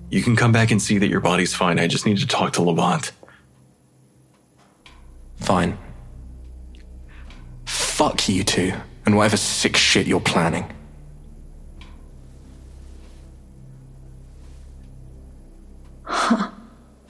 You 0.09 0.23
can 0.23 0.35
come 0.35 0.51
back 0.51 0.71
and 0.71 0.81
see 0.81 0.99
that 0.99 1.09
your 1.09 1.21
body's 1.21 1.55
fine. 1.55 1.79
I 1.79 1.87
just 1.87 2.07
need 2.07 2.19
to 2.19 2.27
talk 2.27 2.55
to 2.55 2.63
Levant. 2.63 3.13
Fine. 5.37 5.79
Fuck 8.01 8.31
you 8.31 8.45
two, 8.45 8.73
and 9.05 9.15
whatever 9.15 9.37
sick 9.37 9.77
shit 9.77 10.07
you're 10.07 10.21
planning. 10.23 10.65
Huh. 16.05 16.51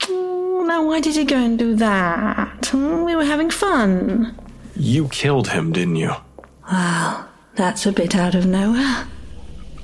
Now, 0.08 0.84
why 0.84 0.98
did 1.00 1.14
you 1.14 1.24
go 1.24 1.36
and 1.36 1.56
do 1.56 1.76
that? 1.76 2.66
Hmm, 2.66 3.04
We 3.04 3.14
were 3.14 3.24
having 3.24 3.50
fun. 3.50 4.36
You 4.74 5.06
killed 5.08 5.46
him, 5.46 5.70
didn't 5.72 5.94
you? 5.96 6.12
Well, 6.70 7.28
that's 7.54 7.86
a 7.86 7.92
bit 7.92 8.16
out 8.16 8.34
of 8.34 8.46
nowhere. 8.46 9.06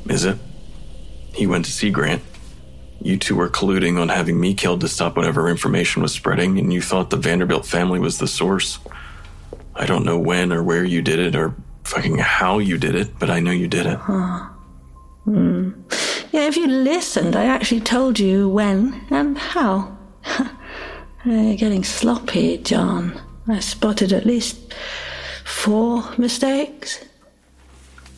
Is 0.09 0.25
it? 0.25 0.39
He 1.35 1.47
went 1.47 1.67
to 1.67 1.71
see 1.71 1.91
Grant. 1.91 2.23
You 3.01 3.17
two 3.17 3.37
were 3.37 3.49
colluding 3.49 4.01
on 4.01 4.09
having 4.09 4.41
me 4.41 4.55
killed 4.55 4.81
to 4.81 4.89
stop 4.89 5.17
whatever 5.17 5.49
information 5.49 6.03
was 6.03 6.13
spreading, 6.13 6.59
and 6.59 6.73
you 6.73 6.81
thought 6.81 7.11
the 7.11 7.17
Vanderbilt 7.17 7.65
family 7.65 8.01
was 8.01 8.19
the 8.19 8.27
source. 8.27 8.81
I 9.79 9.87
don't 9.87 10.05
know 10.05 10.19
when 10.19 10.53
or 10.53 10.63
where 10.63 10.85
you 10.85 11.03
did 11.03 11.19
it 11.19 11.37
or 11.37 11.55
fucking 11.85 12.19
how 12.19 12.59
you 12.59 12.79
did 12.79 12.95
it, 12.95 13.19
but 13.19 13.31
I 13.31 13.41
know 13.41 13.51
you 13.51 13.69
did 13.69 13.87
it. 13.87 13.99
Huh. 13.99 14.49
Hmm. 15.25 15.71
Yeah, 16.33 16.47
if 16.47 16.57
you 16.57 16.67
listened, 16.67 17.37
I 17.37 17.45
actually 17.45 17.81
told 17.81 18.19
you 18.19 18.49
when 18.49 19.05
and 19.11 19.37
how. 19.39 19.97
You're 21.25 21.57
getting 21.57 21.85
sloppy, 21.85 22.59
Jon. 22.59 23.21
I 23.49 23.61
spotted 23.61 24.13
at 24.13 24.27
least 24.27 24.75
four 25.45 26.05
mistakes. 26.19 27.05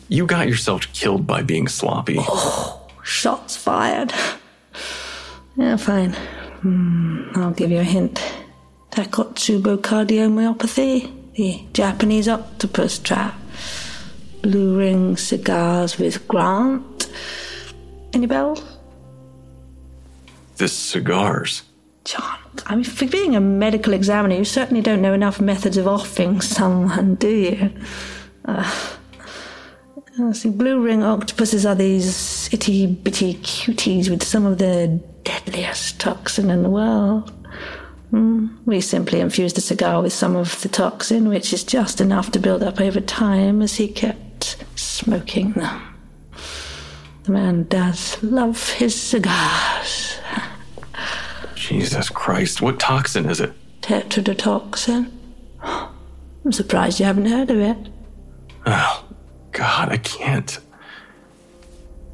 You 0.07 0.25
got 0.25 0.47
yourself 0.47 0.91
killed 0.93 1.27
by 1.27 1.41
being 1.41 1.67
sloppy. 1.67 2.17
Oh, 2.19 2.87
shots 3.03 3.55
fired. 3.55 4.13
Yeah, 5.55 5.77
fine. 5.77 6.13
Hmm, 6.61 7.29
I'll 7.35 7.51
give 7.51 7.71
you 7.71 7.79
a 7.79 7.83
hint. 7.83 8.21
Takotsubo 8.91 9.77
cardiomyopathy, 9.77 11.18
the 11.35 11.61
Japanese 11.73 12.27
octopus 12.27 12.99
trap, 12.99 13.35
blue 14.41 14.77
ring 14.77 15.17
cigars 15.17 15.97
with 15.97 16.27
Grant. 16.27 17.09
Any 18.13 18.25
bells? 18.25 18.63
The 20.57 20.67
cigars. 20.67 21.63
Jon, 22.05 22.39
I 22.65 22.75
mean, 22.75 22.83
for 22.83 23.05
being 23.05 23.35
a 23.35 23.39
medical 23.39 23.93
examiner, 23.93 24.35
you 24.35 24.45
certainly 24.45 24.81
don't 24.81 25.01
know 25.01 25.13
enough 25.13 25.39
methods 25.39 25.77
of 25.77 25.87
offing 25.87 26.41
someone, 26.41 27.15
do 27.15 27.29
you? 27.29 27.71
Uh, 28.45 28.87
uh, 30.19 30.33
see, 30.33 30.49
blue 30.49 30.81
ring 30.81 31.03
octopuses 31.03 31.65
are 31.65 31.75
these 31.75 32.49
itty 32.51 32.87
bitty 32.87 33.35
cuties 33.35 34.09
with 34.09 34.23
some 34.23 34.45
of 34.45 34.57
the 34.57 34.99
deadliest 35.23 35.99
toxin 35.99 36.49
in 36.49 36.63
the 36.63 36.69
world. 36.69 37.31
Mm, 38.11 38.57
we 38.65 38.81
simply 38.81 39.19
infused 39.19 39.55
the 39.55 39.61
cigar 39.61 40.01
with 40.01 40.13
some 40.13 40.35
of 40.35 40.61
the 40.61 40.69
toxin, 40.69 41.29
which 41.29 41.53
is 41.53 41.63
just 41.63 42.01
enough 42.01 42.31
to 42.31 42.39
build 42.39 42.63
up 42.63 42.81
over 42.81 42.99
time 42.99 43.61
as 43.61 43.75
he 43.75 43.87
kept 43.87 44.57
smoking 44.75 45.51
them. 45.51 45.81
The 47.23 47.31
man 47.31 47.63
does 47.65 48.21
love 48.23 48.71
his 48.71 48.99
cigars. 48.99 50.17
Jesus 51.53 52.09
Christ, 52.09 52.61
what 52.61 52.79
toxin 52.79 53.29
is 53.29 53.39
it? 53.39 53.53
Tetrodotoxin. 53.81 55.11
I'm 55.61 56.51
surprised 56.51 56.99
you 56.99 57.05
haven't 57.05 57.27
heard 57.27 57.51
of 57.51 57.59
it. 57.59 57.77
Oh, 58.65 59.05
God, 59.51 59.89
I 59.89 59.97
can't. 59.97 60.59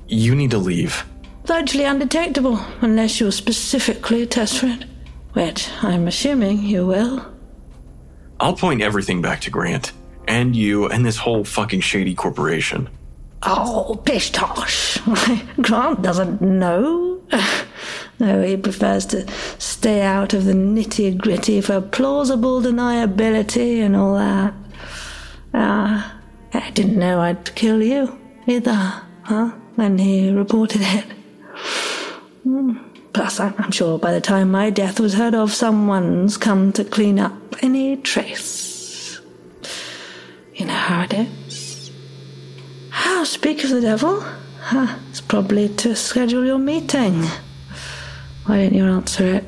You 0.07 0.35
need 0.35 0.51
to 0.51 0.57
leave. 0.57 1.05
Largely 1.47 1.85
undetectable, 1.85 2.59
unless 2.81 3.19
you'll 3.19 3.31
specifically 3.31 4.25
test 4.25 4.59
for 4.59 4.67
it. 4.67 4.85
Which 5.35 5.69
I'm 5.83 6.07
assuming 6.07 6.63
you 6.63 6.87
will. 6.87 7.25
I'll 8.39 8.55
point 8.55 8.81
everything 8.81 9.21
back 9.21 9.41
to 9.41 9.49
Grant. 9.49 9.91
And 10.29 10.55
you 10.55 10.87
and 10.87 11.05
this 11.05 11.17
whole 11.17 11.43
fucking 11.43 11.81
shady 11.81 12.15
corporation. 12.15 12.89
Oh, 13.43 14.01
pish 14.05 14.31
tosh. 14.31 14.97
Grant 15.61 16.01
doesn't 16.01 16.41
know. 16.41 17.21
No, 18.17 18.41
he 18.41 18.55
prefers 18.55 19.05
to 19.07 19.29
stay 19.59 20.01
out 20.01 20.33
of 20.33 20.45
the 20.45 20.53
nitty 20.53 21.17
gritty 21.17 21.59
for 21.59 21.81
plausible 21.81 22.61
deniability 22.61 23.81
and 23.81 23.93
all 23.93 24.15
that. 24.15 24.53
Ah, 25.53 26.17
I 26.53 26.69
didn't 26.69 26.97
know 26.97 27.19
I'd 27.19 27.53
kill 27.55 27.83
you 27.83 28.17
either, 28.47 28.71
huh? 29.23 29.51
When 29.75 29.97
he 29.97 30.31
reported 30.31 30.79
it. 30.81 31.05
Hmm. 32.43 32.77
Plus, 33.15 33.39
I'm 33.39 33.55
I'm 33.59 33.71
sure 33.71 33.97
by 33.97 34.11
the 34.11 34.19
time 34.19 34.51
my 34.51 34.69
death 34.69 34.99
was 34.99 35.13
heard 35.13 35.33
of, 35.33 35.53
someone's 35.53 36.35
come 36.35 36.73
to 36.73 36.83
clean 36.83 37.17
up 37.17 37.31
any 37.61 37.95
trace. 37.95 39.21
You 40.53 40.65
know 40.65 40.73
how 40.73 41.03
it 41.03 41.13
is. 41.13 41.91
How 42.89 43.23
speak 43.23 43.63
of 43.63 43.69
the 43.69 43.79
devil? 43.79 44.19
Huh, 44.59 44.97
it's 45.09 45.21
probably 45.21 45.69
to 45.75 45.95
schedule 45.95 46.43
your 46.43 46.59
meeting. 46.59 47.23
Why 48.47 48.57
didn't 48.57 48.77
you 48.79 48.83
answer 48.83 49.25
it? 49.25 49.45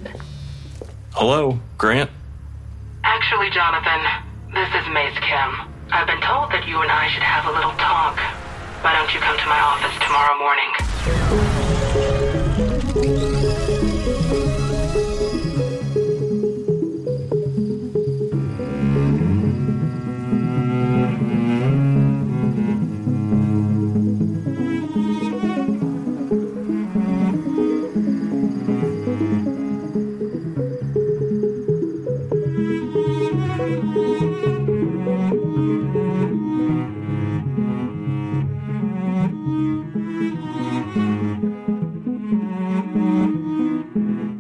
Hello, 1.12 1.60
Grant? 1.78 2.10
Actually, 3.04 3.50
Jonathan, 3.50 4.02
this 4.54 4.70
is 4.80 4.88
Mace 4.94 5.20
Kim. 5.20 5.50
I've 5.92 6.08
been 6.08 6.22
told 6.22 6.54
that 6.56 6.66
you 6.70 6.80
and 6.80 6.90
I 6.90 7.10
should 7.10 7.24
have 7.24 7.44
a 7.44 7.52
little 7.52 7.76
talk. 7.76 8.16
Why 8.80 8.96
don't 8.96 9.14
you 9.14 9.20
come 9.20 9.38
to 9.38 9.46
my 9.46 9.60
office 9.60 9.98
tomorrow 10.00 10.40
morning? 10.40 11.97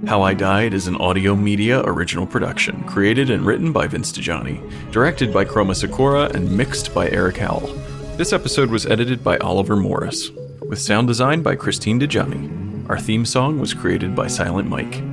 How 0.08 0.22
I 0.22 0.34
Died 0.34 0.74
is 0.74 0.88
an 0.88 0.96
Audiohm 0.96 1.42
Media 1.42 1.82
original 1.84 2.26
production, 2.26 2.82
created 2.86 3.30
and 3.30 3.46
written 3.46 3.74
by 3.74 3.88
Vince 3.88 4.14
Dajani, 4.14 4.90
directed 4.90 5.34
by 5.34 5.44
Chroma 5.44 5.76
Sikora, 5.76 6.32
and 6.34 6.50
mixed 6.50 6.94
by 6.94 7.10
Eric 7.10 7.36
Howell. 7.36 7.68
This 8.16 8.32
episode 8.32 8.70
was 8.70 8.86
edited 8.86 9.22
by 9.22 9.38
Oliver 9.40 9.76
Morris, 9.76 10.30
with 10.62 10.80
sound 10.80 11.10
design 11.10 11.42
by 11.42 11.58
Kristine 11.58 12.00
Dajani. 12.00 12.90
Our 12.90 12.98
theme 12.98 13.26
song 13.26 13.60
was 13.60 13.74
created 13.74 14.16
by 14.16 14.28
Silent 14.28 14.70
Mike. 14.70 15.04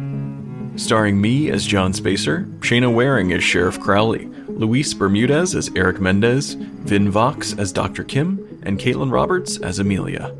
Starring 0.78 1.20
me 1.20 1.50
as 1.50 1.66
Jon 1.66 1.92
Spacer, 1.92 2.46
Shaina 2.60 2.94
Waring 2.94 3.32
as 3.32 3.42
Sheriff 3.42 3.80
Crowley, 3.80 4.26
Luis 4.46 4.94
Bermudez 4.94 5.56
as 5.56 5.72
Eric 5.74 6.00
Mendez, 6.00 6.54
Vyn 6.54 7.08
Vox 7.08 7.52
as 7.58 7.72
Dr. 7.72 8.04
Kim, 8.04 8.60
and 8.62 8.78
Caitlin 8.78 9.10
Roberts 9.10 9.58
as 9.58 9.80
Amelia. 9.80 10.32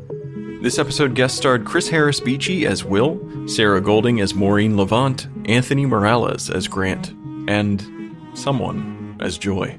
This 0.61 0.79
episode 0.79 1.13
guest 1.13 1.35
starred 1.35 1.65
Chris 1.65 1.89
Harris 1.89 2.21
Beechy 2.21 2.65
as 2.65 2.85
Will, 2.85 3.15
Sarah 3.47 3.81
Golding 3.81 4.21
as 4.21 4.33
Maureen 4.33 4.75
Levant, 4.75 5.27
Anthony 5.45 5.85
Morales 5.85 6.49
as 6.49 6.67
Grant, 6.67 7.11
and 7.47 8.15
someone 8.33 9.17
as 9.19 9.37
Joy. 9.37 9.77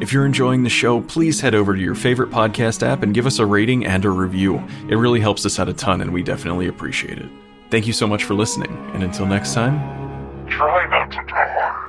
If 0.00 0.12
you're 0.12 0.26
enjoying 0.26 0.62
the 0.62 0.70
show, 0.70 1.00
please 1.00 1.40
head 1.40 1.54
over 1.54 1.74
to 1.74 1.80
your 1.80 1.94
favorite 1.94 2.30
podcast 2.30 2.82
app 2.86 3.02
and 3.02 3.14
give 3.14 3.24
us 3.26 3.38
a 3.38 3.46
rating 3.46 3.86
and 3.86 4.04
a 4.04 4.10
review. 4.10 4.62
It 4.88 4.96
really 4.96 5.20
helps 5.20 5.46
us 5.46 5.58
out 5.58 5.68
a 5.68 5.72
ton, 5.72 6.00
and 6.00 6.12
we 6.12 6.22
definitely 6.22 6.66
appreciate 6.68 7.18
it. 7.18 7.28
Thank 7.70 7.86
you 7.86 7.92
so 7.92 8.06
much 8.06 8.24
for 8.24 8.34
listening, 8.34 8.72
and 8.94 9.02
until 9.02 9.26
next 9.26 9.54
time, 9.54 9.78
Try 10.48 10.86
not 10.90 11.10
to 11.12 11.24
die. 11.32 11.88